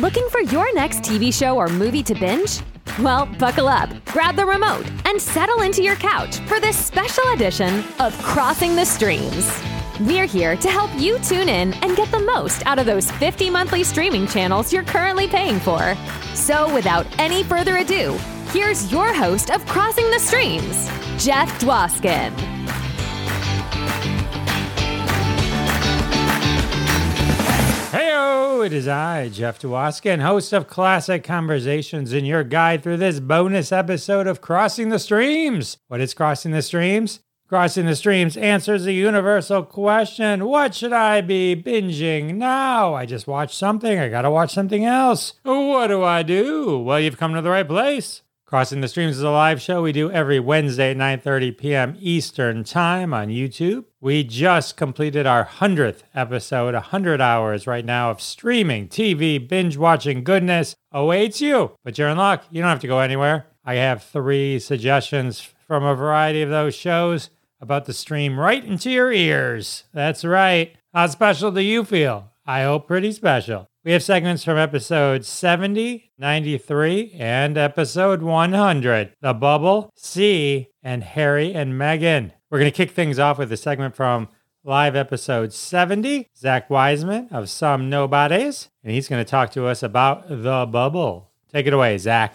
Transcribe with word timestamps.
Looking 0.00 0.28
for 0.28 0.40
your 0.40 0.74
next 0.74 1.02
TV 1.02 1.32
show 1.32 1.56
or 1.56 1.68
movie 1.68 2.02
to 2.02 2.16
binge? 2.16 2.62
Well, 2.98 3.26
buckle 3.38 3.68
up, 3.68 3.90
grab 4.06 4.34
the 4.34 4.44
remote, 4.44 4.84
and 5.04 5.22
settle 5.22 5.60
into 5.60 5.84
your 5.84 5.94
couch 5.94 6.38
for 6.48 6.58
this 6.58 6.76
special 6.76 7.22
edition 7.32 7.84
of 8.00 8.20
Crossing 8.20 8.74
the 8.74 8.84
Streams. 8.84 9.48
We're 10.00 10.26
here 10.26 10.56
to 10.56 10.68
help 10.68 10.90
you 10.96 11.20
tune 11.20 11.48
in 11.48 11.74
and 11.74 11.96
get 11.96 12.10
the 12.10 12.18
most 12.18 12.66
out 12.66 12.80
of 12.80 12.86
those 12.86 13.08
50 13.12 13.50
monthly 13.50 13.84
streaming 13.84 14.26
channels 14.26 14.72
you're 14.72 14.82
currently 14.82 15.28
paying 15.28 15.60
for. 15.60 15.96
So, 16.34 16.74
without 16.74 17.06
any 17.20 17.44
further 17.44 17.76
ado, 17.76 18.18
here's 18.50 18.90
your 18.90 19.14
host 19.14 19.50
of 19.52 19.64
Crossing 19.66 20.10
the 20.10 20.18
Streams, 20.18 20.88
Jeff 21.24 21.60
Dwoskin. 21.60 22.53
Heyo, 28.04 28.66
it 28.66 28.74
is 28.74 28.86
I, 28.86 29.30
Jeff 29.30 29.58
Dwoskin, 29.58 30.20
host 30.20 30.52
of 30.52 30.68
Classic 30.68 31.24
Conversations, 31.24 32.12
and 32.12 32.26
your 32.26 32.44
guide 32.44 32.82
through 32.82 32.98
this 32.98 33.18
bonus 33.18 33.72
episode 33.72 34.26
of 34.26 34.42
Crossing 34.42 34.90
the 34.90 34.98
Streams. 34.98 35.78
What 35.88 36.02
is 36.02 36.12
Crossing 36.12 36.52
the 36.52 36.60
Streams? 36.60 37.20
Crossing 37.48 37.86
the 37.86 37.96
Streams 37.96 38.36
answers 38.36 38.84
the 38.84 38.92
universal 38.92 39.62
question 39.62 40.44
What 40.44 40.74
should 40.74 40.92
I 40.92 41.22
be 41.22 41.56
binging 41.56 42.34
now? 42.34 42.92
I 42.92 43.06
just 43.06 43.26
watched 43.26 43.56
something. 43.56 43.98
I 43.98 44.10
gotta 44.10 44.30
watch 44.30 44.52
something 44.52 44.84
else. 44.84 45.32
What 45.42 45.86
do 45.86 46.04
I 46.04 46.22
do? 46.22 46.78
Well, 46.78 47.00
you've 47.00 47.16
come 47.16 47.32
to 47.32 47.40
the 47.40 47.48
right 47.48 47.66
place. 47.66 48.20
Crossing 48.46 48.82
the 48.82 48.88
Streams 48.88 49.16
is 49.16 49.22
a 49.22 49.30
live 49.30 49.60
show 49.62 49.80
we 49.80 49.90
do 49.90 50.10
every 50.10 50.38
Wednesday 50.38 50.90
at 50.90 50.98
9:30 50.98 51.56
p.m. 51.56 51.96
Eastern 51.98 52.62
Time 52.62 53.14
on 53.14 53.28
YouTube. 53.28 53.84
We 54.02 54.22
just 54.22 54.76
completed 54.76 55.26
our 55.26 55.46
100th 55.46 56.02
episode, 56.14 56.74
100 56.74 57.22
hours 57.22 57.66
right 57.66 57.86
now 57.86 58.10
of 58.10 58.20
streaming, 58.20 58.88
TV, 58.88 59.38
binge 59.48 59.78
watching 59.78 60.22
goodness 60.22 60.76
awaits 60.92 61.40
you. 61.40 61.72
But 61.84 61.96
you're 61.96 62.10
in 62.10 62.18
luck. 62.18 62.44
You 62.50 62.60
don't 62.60 62.68
have 62.68 62.80
to 62.80 62.86
go 62.86 62.98
anywhere. 62.98 63.46
I 63.64 63.76
have 63.76 64.02
three 64.02 64.58
suggestions 64.58 65.40
from 65.40 65.82
a 65.82 65.94
variety 65.94 66.42
of 66.42 66.50
those 66.50 66.74
shows 66.74 67.30
about 67.62 67.86
to 67.86 67.94
stream 67.94 68.38
right 68.38 68.62
into 68.62 68.90
your 68.90 69.10
ears. 69.10 69.84
That's 69.94 70.22
right. 70.22 70.76
How 70.92 71.06
special 71.06 71.50
do 71.50 71.62
you 71.62 71.82
feel? 71.82 72.30
I 72.44 72.64
hope 72.64 72.88
pretty 72.88 73.12
special. 73.12 73.68
We 73.84 73.92
have 73.92 74.02
segments 74.02 74.42
from 74.42 74.56
episode 74.56 75.26
70, 75.26 76.10
93, 76.16 77.16
and 77.18 77.58
episode 77.58 78.22
100 78.22 79.12
The 79.20 79.34
Bubble, 79.34 79.92
See, 79.94 80.68
and 80.82 81.04
Harry 81.04 81.52
and 81.52 81.74
Meghan. 81.74 82.32
We're 82.48 82.60
going 82.60 82.72
to 82.72 82.74
kick 82.74 82.92
things 82.92 83.18
off 83.18 83.36
with 83.36 83.52
a 83.52 83.58
segment 83.58 83.94
from 83.94 84.28
live 84.64 84.96
episode 84.96 85.52
70, 85.52 86.30
Zach 86.34 86.70
Wiseman 86.70 87.28
of 87.30 87.50
Some 87.50 87.90
Nobodies, 87.90 88.70
and 88.82 88.90
he's 88.90 89.06
going 89.06 89.22
to 89.22 89.30
talk 89.30 89.50
to 89.50 89.66
us 89.66 89.82
about 89.82 90.30
The 90.30 90.64
Bubble. 90.64 91.30
Take 91.52 91.66
it 91.66 91.74
away, 91.74 91.98
Zach. 91.98 92.32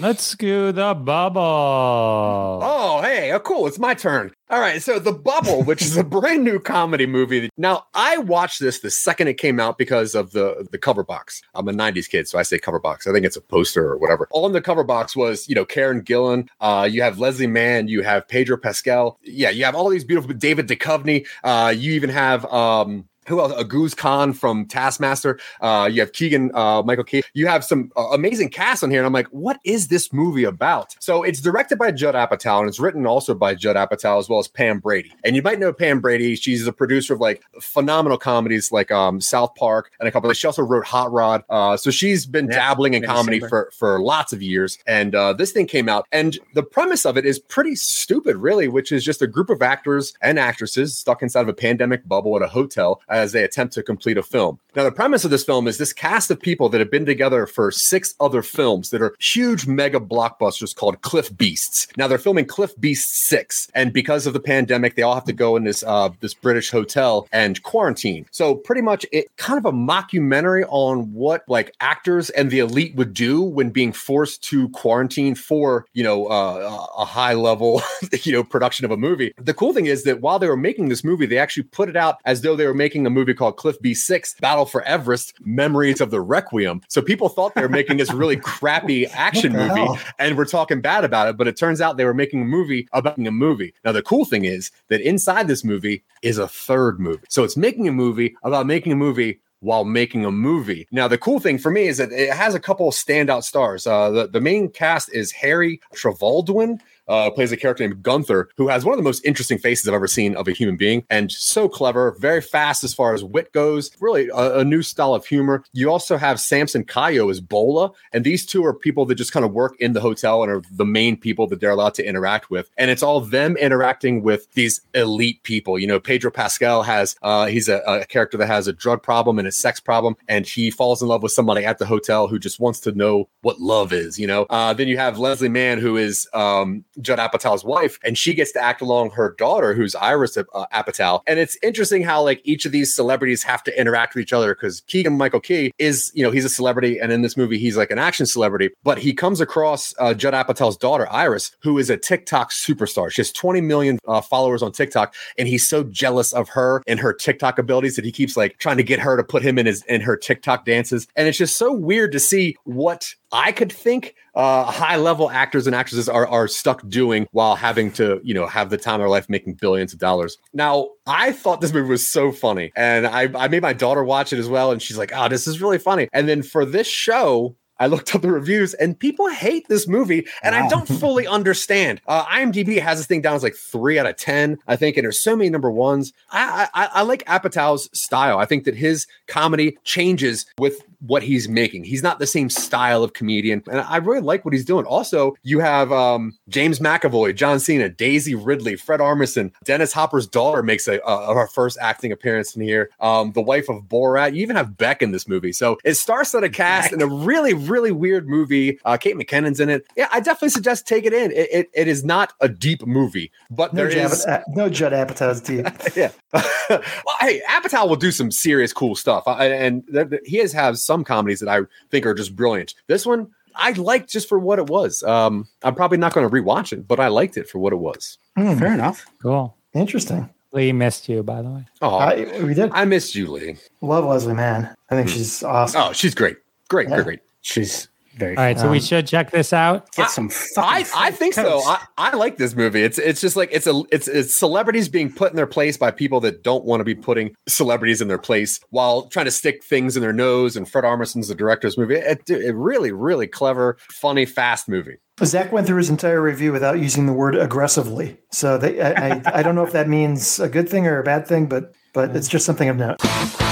Let's 0.00 0.36
do 0.36 0.70
the 0.70 0.94
bubble. 0.94 1.40
Oh, 1.42 3.00
hey, 3.02 3.32
oh, 3.32 3.40
cool. 3.40 3.66
It's 3.66 3.80
my 3.80 3.94
turn. 3.94 4.30
All 4.48 4.60
right. 4.60 4.80
So, 4.80 5.00
The 5.00 5.10
Bubble, 5.12 5.64
which 5.64 5.82
is 5.82 5.96
a 5.96 6.04
brand 6.18 6.44
new 6.44 6.60
comedy 6.60 7.04
movie. 7.04 7.50
Now, 7.56 7.86
I 7.94 8.18
watched 8.18 8.60
this 8.60 8.78
the 8.78 8.92
second 8.92 9.26
it 9.26 9.38
came 9.38 9.58
out 9.58 9.76
because 9.76 10.14
of 10.14 10.30
the, 10.30 10.68
the 10.70 10.78
cover 10.78 11.02
box. 11.02 11.42
I'm 11.52 11.66
a 11.66 11.72
90s 11.72 12.08
kid, 12.08 12.28
so 12.28 12.38
I 12.38 12.42
say 12.42 12.60
cover 12.60 12.78
box. 12.78 13.08
I 13.08 13.12
think 13.12 13.26
it's 13.26 13.36
a 13.36 13.40
poster 13.40 13.90
or 13.90 13.98
whatever. 13.98 14.28
All 14.30 14.44
on 14.44 14.52
the 14.52 14.60
cover 14.60 14.84
box 14.84 15.16
was, 15.16 15.48
you 15.48 15.56
know, 15.56 15.64
Karen 15.64 16.02
Gillan. 16.02 16.48
Uh, 16.60 16.88
you 16.88 17.02
have 17.02 17.18
Leslie 17.18 17.48
Mann. 17.48 17.88
You 17.88 18.02
have 18.04 18.28
Pedro 18.28 18.56
Pascal. 18.56 19.18
Yeah, 19.24 19.50
you 19.50 19.64
have 19.64 19.74
all 19.74 19.88
these 19.88 20.04
beautiful 20.04 20.32
David 20.32 20.68
Duchovny. 20.68 21.26
Uh, 21.42 21.74
you 21.76 21.92
even 21.94 22.10
have. 22.10 22.44
Um, 22.46 23.08
who 23.28 23.40
else? 23.40 23.52
Aguz 23.52 23.96
Khan 23.96 24.32
from 24.32 24.66
Taskmaster. 24.66 25.38
Uh, 25.60 25.88
you 25.90 26.00
have 26.00 26.12
Keegan 26.12 26.50
uh, 26.54 26.82
Michael 26.82 27.04
Key. 27.04 27.22
You 27.34 27.46
have 27.46 27.64
some 27.64 27.92
uh, 27.96 28.08
amazing 28.08 28.48
cast 28.48 28.82
on 28.82 28.90
here, 28.90 29.00
and 29.00 29.06
I'm 29.06 29.12
like, 29.12 29.28
what 29.28 29.60
is 29.64 29.88
this 29.88 30.12
movie 30.12 30.44
about? 30.44 30.96
So 30.98 31.22
it's 31.22 31.40
directed 31.40 31.78
by 31.78 31.92
Judd 31.92 32.14
Apatow, 32.14 32.60
and 32.60 32.68
it's 32.68 32.80
written 32.80 33.06
also 33.06 33.34
by 33.34 33.54
Judd 33.54 33.76
Apatow 33.76 34.18
as 34.18 34.28
well 34.28 34.38
as 34.38 34.48
Pam 34.48 34.78
Brady. 34.80 35.12
And 35.24 35.36
you 35.36 35.42
might 35.42 35.58
know 35.58 35.72
Pam 35.72 36.00
Brady. 36.00 36.34
She's 36.34 36.66
a 36.66 36.72
producer 36.72 37.14
of 37.14 37.20
like 37.20 37.42
phenomenal 37.60 38.18
comedies 38.18 38.72
like 38.72 38.90
um, 38.90 39.20
South 39.20 39.54
Park 39.54 39.92
and 40.00 40.08
a 40.08 40.12
couple. 40.12 40.30
Of, 40.30 40.36
she 40.36 40.46
also 40.46 40.62
wrote 40.62 40.86
Hot 40.86 41.12
Rod. 41.12 41.44
Uh, 41.50 41.76
so 41.76 41.90
she's 41.90 42.26
been 42.26 42.46
yeah, 42.46 42.56
dabbling 42.56 42.94
in 42.94 43.02
comedy 43.02 43.40
for 43.40 43.70
for 43.76 44.00
lots 44.00 44.32
of 44.32 44.42
years. 44.42 44.78
And 44.86 45.14
uh, 45.14 45.34
this 45.34 45.52
thing 45.52 45.66
came 45.66 45.88
out, 45.88 46.06
and 46.12 46.38
the 46.54 46.62
premise 46.62 47.04
of 47.04 47.16
it 47.16 47.26
is 47.26 47.38
pretty 47.38 47.76
stupid, 47.76 48.36
really, 48.36 48.68
which 48.68 48.90
is 48.90 49.04
just 49.04 49.22
a 49.22 49.26
group 49.26 49.50
of 49.50 49.62
actors 49.62 50.14
and 50.22 50.38
actresses 50.38 50.96
stuck 50.96 51.22
inside 51.22 51.42
of 51.42 51.48
a 51.48 51.54
pandemic 51.54 52.06
bubble 52.08 52.34
at 52.36 52.42
a 52.42 52.48
hotel 52.48 53.02
as 53.18 53.32
they 53.32 53.44
attempt 53.44 53.74
to 53.74 53.82
complete 53.82 54.16
a 54.16 54.22
film. 54.22 54.58
Now, 54.74 54.84
the 54.84 54.92
premise 54.92 55.24
of 55.24 55.30
this 55.30 55.44
film 55.44 55.66
is 55.66 55.78
this 55.78 55.92
cast 55.92 56.30
of 56.30 56.40
people 56.40 56.68
that 56.68 56.78
have 56.78 56.90
been 56.90 57.06
together 57.06 57.46
for 57.46 57.70
six 57.70 58.14
other 58.20 58.42
films 58.42 58.90
that 58.90 59.02
are 59.02 59.14
huge 59.18 59.66
mega 59.66 59.98
blockbusters 59.98 60.74
called 60.74 61.00
Cliff 61.02 61.36
Beasts. 61.36 61.88
Now, 61.96 62.06
they're 62.06 62.18
filming 62.18 62.46
Cliff 62.46 62.78
Beast 62.80 63.26
6, 63.26 63.70
and 63.74 63.92
because 63.92 64.26
of 64.26 64.32
the 64.34 64.40
pandemic, 64.40 64.94
they 64.94 65.02
all 65.02 65.14
have 65.14 65.24
to 65.24 65.32
go 65.32 65.56
in 65.56 65.64
this 65.64 65.82
uh, 65.82 66.10
this 66.20 66.34
British 66.34 66.70
hotel 66.70 67.26
and 67.32 67.62
quarantine. 67.62 68.26
So, 68.30 68.54
pretty 68.54 68.82
much, 68.82 69.04
it 69.12 69.34
kind 69.36 69.58
of 69.58 69.64
a 69.64 69.72
mockumentary 69.72 70.64
on 70.68 71.12
what 71.12 71.42
like 71.48 71.74
actors 71.80 72.30
and 72.30 72.50
the 72.50 72.60
elite 72.60 72.94
would 72.94 73.14
do 73.14 73.42
when 73.42 73.70
being 73.70 73.92
forced 73.92 74.42
to 74.44 74.68
quarantine 74.70 75.34
for 75.34 75.86
you 75.92 76.04
know 76.04 76.26
uh, 76.26 76.86
a 76.96 77.04
high 77.04 77.34
level 77.34 77.82
you 78.22 78.32
know 78.32 78.44
production 78.44 78.84
of 78.84 78.90
a 78.90 78.96
movie. 78.96 79.32
The 79.38 79.54
cool 79.54 79.72
thing 79.72 79.86
is 79.86 80.04
that 80.04 80.20
while 80.20 80.38
they 80.38 80.48
were 80.48 80.56
making 80.56 80.88
this 80.88 81.02
movie, 81.02 81.26
they 81.26 81.38
actually 81.38 81.64
put 81.64 81.88
it 81.88 81.96
out 81.96 82.16
as 82.24 82.42
though 82.42 82.56
they 82.56 82.66
were 82.66 82.74
making 82.74 83.06
a 83.08 83.10
movie 83.10 83.34
called 83.34 83.56
Cliff 83.56 83.80
B6 83.82 84.40
Battle 84.40 84.66
for 84.66 84.82
Everest 84.82 85.34
Memories 85.44 86.00
of 86.00 86.10
the 86.10 86.20
Requiem. 86.20 86.82
So 86.88 87.02
people 87.02 87.28
thought 87.28 87.54
they 87.54 87.62
were 87.62 87.68
making 87.68 87.96
this 87.96 88.12
really 88.12 88.36
crappy 88.40 89.06
action 89.06 89.52
movie 89.52 89.80
hell? 89.80 89.98
and 90.18 90.36
we're 90.36 90.44
talking 90.44 90.80
bad 90.80 91.04
about 91.04 91.28
it, 91.28 91.36
but 91.36 91.48
it 91.48 91.56
turns 91.56 91.80
out 91.80 91.96
they 91.96 92.04
were 92.04 92.14
making 92.14 92.42
a 92.42 92.44
movie 92.44 92.88
about 92.92 93.18
a 93.18 93.30
movie. 93.30 93.74
Now, 93.84 93.92
the 93.92 94.02
cool 94.02 94.24
thing 94.24 94.44
is 94.44 94.70
that 94.88 95.00
inside 95.00 95.48
this 95.48 95.64
movie 95.64 96.04
is 96.22 96.38
a 96.38 96.46
third 96.46 97.00
movie. 97.00 97.24
So 97.28 97.42
it's 97.42 97.56
making 97.56 97.88
a 97.88 97.92
movie 97.92 98.36
about 98.44 98.66
making 98.66 98.92
a 98.92 98.96
movie 98.96 99.40
while 99.60 99.84
making 99.84 100.24
a 100.24 100.30
movie. 100.30 100.86
Now, 100.92 101.08
the 101.08 101.18
cool 101.18 101.40
thing 101.40 101.58
for 101.58 101.70
me 101.70 101.88
is 101.88 101.98
that 101.98 102.12
it 102.12 102.32
has 102.32 102.54
a 102.54 102.60
couple 102.60 102.88
of 102.88 102.94
standout 102.94 103.42
stars. 103.42 103.86
Uh, 103.86 104.10
the, 104.10 104.26
the 104.28 104.40
main 104.40 104.70
cast 104.70 105.12
is 105.12 105.32
Harry 105.32 105.80
Trevaldwyn, 105.94 106.78
uh, 107.08 107.30
plays 107.30 107.52
a 107.52 107.56
character 107.56 107.86
named 107.86 108.02
Gunther, 108.02 108.50
who 108.56 108.68
has 108.68 108.84
one 108.84 108.92
of 108.92 108.98
the 108.98 109.04
most 109.04 109.24
interesting 109.24 109.58
faces 109.58 109.88
I've 109.88 109.94
ever 109.94 110.06
seen 110.06 110.36
of 110.36 110.48
a 110.48 110.52
human 110.52 110.76
being, 110.76 111.04
and 111.10 111.30
so 111.30 111.68
clever, 111.68 112.16
very 112.18 112.40
fast 112.40 112.84
as 112.84 112.94
far 112.94 113.14
as 113.14 113.24
wit 113.24 113.52
goes. 113.52 113.90
Really, 114.00 114.28
a, 114.28 114.58
a 114.58 114.64
new 114.64 114.82
style 114.82 115.14
of 115.14 115.26
humor. 115.26 115.64
You 115.72 115.90
also 115.90 116.16
have 116.16 116.40
Samson 116.40 116.84
Kayo 116.84 117.30
as 117.30 117.40
Bola, 117.40 117.92
and 118.12 118.24
these 118.24 118.44
two 118.44 118.64
are 118.64 118.74
people 118.74 119.06
that 119.06 119.16
just 119.16 119.32
kind 119.32 119.44
of 119.44 119.52
work 119.52 119.76
in 119.80 119.92
the 119.92 120.00
hotel 120.00 120.42
and 120.42 120.52
are 120.52 120.62
the 120.70 120.84
main 120.84 121.16
people 121.16 121.46
that 121.48 121.60
they're 121.60 121.70
allowed 121.70 121.94
to 121.94 122.06
interact 122.06 122.50
with. 122.50 122.70
And 122.76 122.90
it's 122.90 123.02
all 123.02 123.20
them 123.20 123.56
interacting 123.56 124.22
with 124.22 124.52
these 124.52 124.80
elite 124.94 125.42
people. 125.42 125.78
You 125.78 125.86
know, 125.86 126.00
Pedro 126.00 126.30
Pascal 126.30 126.82
has 126.82 127.16
uh, 127.22 127.46
he's 127.46 127.68
a, 127.68 127.78
a 127.86 128.06
character 128.06 128.36
that 128.38 128.46
has 128.46 128.66
a 128.66 128.72
drug 128.72 129.02
problem 129.02 129.38
and 129.38 129.48
a 129.48 129.52
sex 129.52 129.80
problem, 129.80 130.16
and 130.28 130.46
he 130.46 130.70
falls 130.70 131.02
in 131.02 131.08
love 131.08 131.22
with 131.22 131.32
somebody 131.32 131.64
at 131.64 131.78
the 131.78 131.86
hotel 131.86 132.28
who 132.28 132.38
just 132.38 132.60
wants 132.60 132.80
to 132.80 132.92
know 132.92 133.28
what 133.42 133.60
love 133.60 133.92
is. 133.92 134.18
You 134.18 134.26
know, 134.26 134.42
uh, 134.50 134.72
then 134.72 134.88
you 134.88 134.98
have 134.98 135.18
Leslie 135.18 135.48
Mann, 135.48 135.78
who 135.78 135.96
is 135.96 136.28
um, 136.34 136.84
Judd 137.00 137.18
Apatow's 137.18 137.64
wife, 137.64 137.98
and 138.04 138.16
she 138.16 138.34
gets 138.34 138.52
to 138.52 138.60
act 138.60 138.80
along 138.80 139.10
her 139.10 139.34
daughter, 139.38 139.74
who's 139.74 139.94
Iris 139.94 140.36
uh, 140.36 140.44
Apatow. 140.72 141.22
And 141.26 141.38
it's 141.38 141.56
interesting 141.62 142.02
how 142.02 142.22
like 142.22 142.40
each 142.44 142.64
of 142.66 142.72
these 142.72 142.94
celebrities 142.94 143.42
have 143.42 143.62
to 143.64 143.80
interact 143.80 144.14
with 144.14 144.22
each 144.22 144.32
other 144.32 144.54
because 144.54 144.82
Keegan 144.82 145.16
Michael 145.16 145.40
Key 145.40 145.72
is, 145.78 146.10
you 146.14 146.22
know, 146.22 146.30
he's 146.30 146.44
a 146.44 146.48
celebrity, 146.48 146.98
and 146.98 147.12
in 147.12 147.22
this 147.22 147.36
movie 147.36 147.58
he's 147.58 147.76
like 147.76 147.90
an 147.90 147.98
action 147.98 148.26
celebrity, 148.26 148.70
but 148.82 148.98
he 148.98 149.12
comes 149.12 149.40
across 149.40 149.94
uh, 149.98 150.14
Judd 150.14 150.34
Apatow's 150.34 150.76
daughter 150.76 151.10
Iris, 151.10 151.56
who 151.60 151.78
is 151.78 151.90
a 151.90 151.96
TikTok 151.96 152.50
superstar. 152.50 153.10
She 153.10 153.20
has 153.20 153.32
20 153.32 153.60
million 153.60 153.98
uh, 154.06 154.20
followers 154.20 154.62
on 154.62 154.72
TikTok, 154.72 155.14
and 155.36 155.48
he's 155.48 155.66
so 155.66 155.84
jealous 155.84 156.32
of 156.32 156.48
her 156.50 156.82
and 156.86 157.00
her 157.00 157.12
TikTok 157.12 157.58
abilities 157.58 157.96
that 157.96 158.04
he 158.04 158.12
keeps 158.12 158.36
like 158.36 158.58
trying 158.58 158.76
to 158.76 158.82
get 158.82 158.98
her 158.98 159.16
to 159.16 159.24
put 159.24 159.42
him 159.42 159.58
in 159.58 159.66
his 159.66 159.84
in 159.84 160.00
her 160.00 160.16
TikTok 160.16 160.64
dances. 160.64 161.06
And 161.16 161.28
it's 161.28 161.38
just 161.38 161.56
so 161.56 161.72
weird 161.72 162.12
to 162.12 162.20
see 162.20 162.56
what 162.64 163.14
I 163.32 163.52
could 163.52 163.72
think 163.72 164.14
uh, 164.38 164.64
high 164.70 164.96
level 164.96 165.30
actors 165.30 165.66
and 165.66 165.74
actresses 165.74 166.08
are, 166.08 166.26
are 166.28 166.46
stuck 166.46 166.88
doing 166.88 167.26
while 167.32 167.56
having 167.56 167.90
to, 167.90 168.20
you 168.22 168.32
know, 168.32 168.46
have 168.46 168.70
the 168.70 168.78
time 168.78 168.94
of 168.94 169.00
their 169.00 169.08
life 169.08 169.28
making 169.28 169.54
billions 169.54 169.92
of 169.92 169.98
dollars. 169.98 170.38
Now, 170.54 170.90
I 171.06 171.32
thought 171.32 171.60
this 171.60 171.72
movie 171.72 171.88
was 171.90 172.06
so 172.06 172.30
funny, 172.30 172.70
and 172.76 173.04
I, 173.06 173.28
I 173.34 173.48
made 173.48 173.62
my 173.62 173.72
daughter 173.72 174.04
watch 174.04 174.32
it 174.32 174.38
as 174.38 174.48
well, 174.48 174.70
and 174.70 174.80
she's 174.80 174.96
like, 174.96 175.10
"Oh, 175.12 175.28
this 175.28 175.48
is 175.48 175.60
really 175.60 175.78
funny." 175.78 176.08
And 176.12 176.28
then 176.28 176.42
for 176.44 176.64
this 176.64 176.86
show, 176.86 177.56
I 177.80 177.86
looked 177.86 178.14
up 178.14 178.22
the 178.22 178.30
reviews, 178.30 178.74
and 178.74 178.98
people 178.98 179.28
hate 179.28 179.68
this 179.68 179.86
movie, 179.86 180.26
and 180.42 180.54
wow. 180.54 180.64
I 180.64 180.68
don't 180.68 180.88
fully 181.00 181.26
understand. 181.26 182.00
Uh, 182.06 182.24
IMDb 182.26 182.80
has 182.80 182.98
this 182.98 183.06
thing 183.06 183.20
down 183.20 183.34
as 183.34 183.42
like 183.42 183.54
three 183.54 183.98
out 183.98 184.06
of 184.06 184.16
ten, 184.16 184.58
I 184.66 184.76
think, 184.76 184.96
and 184.96 185.04
there's 185.04 185.20
so 185.20 185.36
many 185.36 185.50
number 185.50 185.70
ones. 185.70 186.12
I 186.30 186.68
I, 186.74 186.88
I 186.94 187.02
like 187.02 187.24
Apatow's 187.26 187.88
style. 187.98 188.38
I 188.38 188.44
think 188.44 188.64
that 188.64 188.74
his 188.74 189.06
comedy 189.26 189.78
changes 189.84 190.46
with 190.58 190.82
what 191.00 191.22
he's 191.22 191.48
making. 191.48 191.84
He's 191.84 192.02
not 192.02 192.18
the 192.18 192.26
same 192.26 192.50
style 192.50 193.04
of 193.04 193.12
comedian, 193.12 193.62
and 193.70 193.80
I 193.80 193.98
really 193.98 194.20
like 194.20 194.44
what 194.44 194.54
he's 194.54 194.64
doing. 194.64 194.84
Also, 194.84 195.34
you 195.42 195.60
have 195.60 195.92
um, 195.92 196.36
James 196.48 196.80
McAvoy, 196.80 197.34
John 197.34 197.60
Cena, 197.60 197.88
Daisy 197.88 198.34
Ridley, 198.34 198.76
Fred 198.76 199.00
Armisen, 199.00 199.52
Dennis 199.64 199.92
Hopper's 199.92 200.26
daughter 200.26 200.62
makes 200.62 200.88
a, 200.88 200.98
a 200.98 201.46
first 201.48 201.78
acting 201.80 202.12
appearance 202.12 202.56
in 202.56 202.62
here. 202.62 202.90
Um, 203.00 203.32
the 203.32 203.42
wife 203.42 203.68
of 203.68 203.84
Borat. 203.84 204.34
You 204.34 204.42
even 204.42 204.56
have 204.56 204.76
Beck 204.76 205.02
in 205.02 205.12
this 205.12 205.28
movie, 205.28 205.52
so 205.52 205.78
it 205.84 205.94
starts 205.94 206.34
at 206.34 206.44
a 206.44 206.48
cast 206.48 206.92
and 206.92 207.02
a 207.02 207.06
really 207.06 207.54
really 207.68 207.92
weird 207.92 208.28
movie. 208.28 208.78
Uh, 208.84 208.96
Kate 208.96 209.16
McKinnon's 209.16 209.60
in 209.60 209.68
it. 209.68 209.86
Yeah, 209.96 210.08
I 210.12 210.20
definitely 210.20 210.50
suggest 210.50 210.86
take 210.86 211.04
it 211.04 211.12
in. 211.12 211.30
It, 211.32 211.48
it, 211.52 211.70
it 211.74 211.88
is 211.88 212.04
not 212.04 212.32
a 212.40 212.48
deep 212.48 212.86
movie, 212.86 213.30
but 213.50 213.74
no 213.74 213.86
there 213.86 213.90
is 213.90 214.26
uh, 214.26 214.42
no 214.48 214.68
Judd 214.68 214.92
Apatow's 214.92 215.40
deep. 215.40 215.66
yeah. 215.96 216.10
well, 216.32 217.16
hey, 217.20 217.40
Apatow 217.48 217.88
will 217.88 217.96
do 217.96 218.10
some 218.10 218.30
serious 218.30 218.72
cool 218.72 218.94
stuff, 218.94 219.24
I, 219.26 219.46
and 219.46 219.86
th- 219.92 220.10
th- 220.10 220.22
he 220.24 220.38
has 220.38 220.52
has 220.52 220.84
some 220.84 221.04
comedies 221.04 221.40
that 221.40 221.48
I 221.48 221.60
think 221.90 222.06
are 222.06 222.14
just 222.14 222.36
brilliant. 222.36 222.74
This 222.86 223.06
one, 223.06 223.30
I 223.54 223.72
liked 223.72 224.10
just 224.10 224.28
for 224.28 224.38
what 224.38 224.58
it 224.58 224.66
was. 224.68 225.02
Um, 225.02 225.48
I'm 225.62 225.74
probably 225.74 225.98
not 225.98 226.14
going 226.14 226.28
to 226.28 226.34
rewatch 226.34 226.72
it, 226.72 226.86
but 226.86 227.00
I 227.00 227.08
liked 227.08 227.36
it 227.36 227.48
for 227.48 227.58
what 227.58 227.72
it 227.72 227.76
was. 227.76 228.18
Mm, 228.38 228.58
fair 228.58 228.72
enough. 228.72 229.06
Cool. 229.20 229.54
Interesting. 229.74 230.30
Lee 230.52 230.72
missed 230.72 231.08
you, 231.08 231.22
by 231.22 231.42
the 231.42 231.50
way. 231.50 231.66
Oh, 231.82 231.96
I, 231.96 232.42
we 232.42 232.54
did. 232.54 232.70
I 232.72 232.84
missed 232.84 233.14
you, 233.14 233.30
Lee. 233.30 233.56
Love 233.82 234.04
Leslie 234.04 234.34
Mann. 234.34 234.74
I 234.90 234.94
think 234.94 235.08
mm. 235.08 235.12
she's 235.12 235.42
awesome. 235.42 235.82
Oh, 235.82 235.92
she's 235.92 236.14
great. 236.14 236.38
Great, 236.68 236.88
yeah. 236.88 236.96
great, 236.96 237.04
great. 237.04 237.20
She's 237.48 237.88
very 238.18 238.36
All 238.36 238.42
right, 238.42 238.58
so 238.58 238.70
we 238.70 238.80
should 238.80 239.06
check 239.06 239.30
this 239.30 239.52
out. 239.52 239.90
Get 239.92 240.10
some. 240.10 240.30
I, 240.58 240.84
I 240.94 241.10
think 241.12 241.34
so. 241.34 241.60
I, 241.64 241.86
I 241.96 242.16
like 242.16 242.36
this 242.36 242.54
movie. 242.54 242.82
It's 242.82 242.98
it's 242.98 243.20
just 243.20 243.36
like 243.36 243.48
it's 243.52 243.66
a 243.66 243.82
it's 243.90 244.08
it's 244.08 244.34
celebrities 244.34 244.88
being 244.88 245.10
put 245.10 245.30
in 245.30 245.36
their 245.36 245.46
place 245.46 245.76
by 245.76 245.90
people 245.90 246.20
that 246.20 246.42
don't 246.42 246.64
want 246.64 246.80
to 246.80 246.84
be 246.84 246.94
putting 246.94 247.34
celebrities 247.46 248.02
in 248.02 248.08
their 248.08 248.18
place 248.18 248.60
while 248.70 249.06
trying 249.06 249.26
to 249.26 249.30
stick 249.30 249.64
things 249.64 249.96
in 249.96 250.02
their 250.02 250.12
nose. 250.12 250.56
And 250.56 250.68
Fred 250.68 250.84
Armisen's 250.84 251.28
the 251.28 251.34
director's 251.34 251.78
movie. 251.78 251.94
It, 251.94 252.28
it 252.28 252.54
really 252.54 252.92
really 252.92 253.28
clever, 253.28 253.78
funny, 253.92 254.26
fast 254.26 254.68
movie. 254.68 254.96
Zach 255.24 255.50
went 255.50 255.66
through 255.66 255.78
his 255.78 255.90
entire 255.90 256.20
review 256.20 256.52
without 256.52 256.78
using 256.78 257.06
the 257.06 257.12
word 257.12 257.34
aggressively. 257.34 258.18
So 258.30 258.56
they, 258.56 258.80
I, 258.80 259.14
I, 259.16 259.22
I 259.26 259.42
don't 259.42 259.56
know 259.56 259.64
if 259.64 259.72
that 259.72 259.88
means 259.88 260.38
a 260.38 260.48
good 260.48 260.68
thing 260.68 260.86
or 260.86 260.98
a 260.98 261.04
bad 261.04 261.26
thing, 261.26 261.46
but 261.46 261.72
but 261.94 262.14
it's 262.14 262.28
just 262.28 262.44
something 262.44 262.68
of 262.68 262.76
note. 262.76 263.47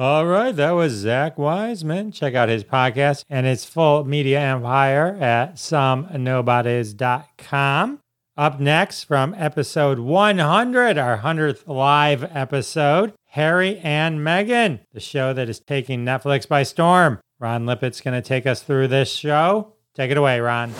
All 0.00 0.24
right, 0.24 0.56
that 0.56 0.70
was 0.70 0.94
Zach 0.94 1.36
Wiseman. 1.36 2.10
Check 2.10 2.34
out 2.34 2.48
his 2.48 2.64
podcast 2.64 3.26
and 3.28 3.44
his 3.44 3.66
full 3.66 4.04
media 4.04 4.40
empire 4.40 5.18
at 5.20 5.56
somenobodies.com. 5.56 8.00
Up 8.34 8.58
next 8.58 9.04
from 9.04 9.34
episode 9.36 9.98
100, 9.98 10.96
our 10.96 11.18
100th 11.18 11.64
live 11.66 12.24
episode, 12.34 13.12
Harry 13.26 13.76
and 13.80 14.20
Meghan, 14.20 14.80
the 14.94 15.00
show 15.00 15.34
that 15.34 15.50
is 15.50 15.60
taking 15.60 16.02
Netflix 16.02 16.48
by 16.48 16.62
storm. 16.62 17.20
Ron 17.38 17.66
Lippett's 17.66 18.00
going 18.00 18.14
to 18.14 18.22
take 18.26 18.46
us 18.46 18.62
through 18.62 18.88
this 18.88 19.12
show. 19.12 19.74
Take 19.94 20.10
it 20.10 20.16
away, 20.16 20.40
Ron. 20.40 20.72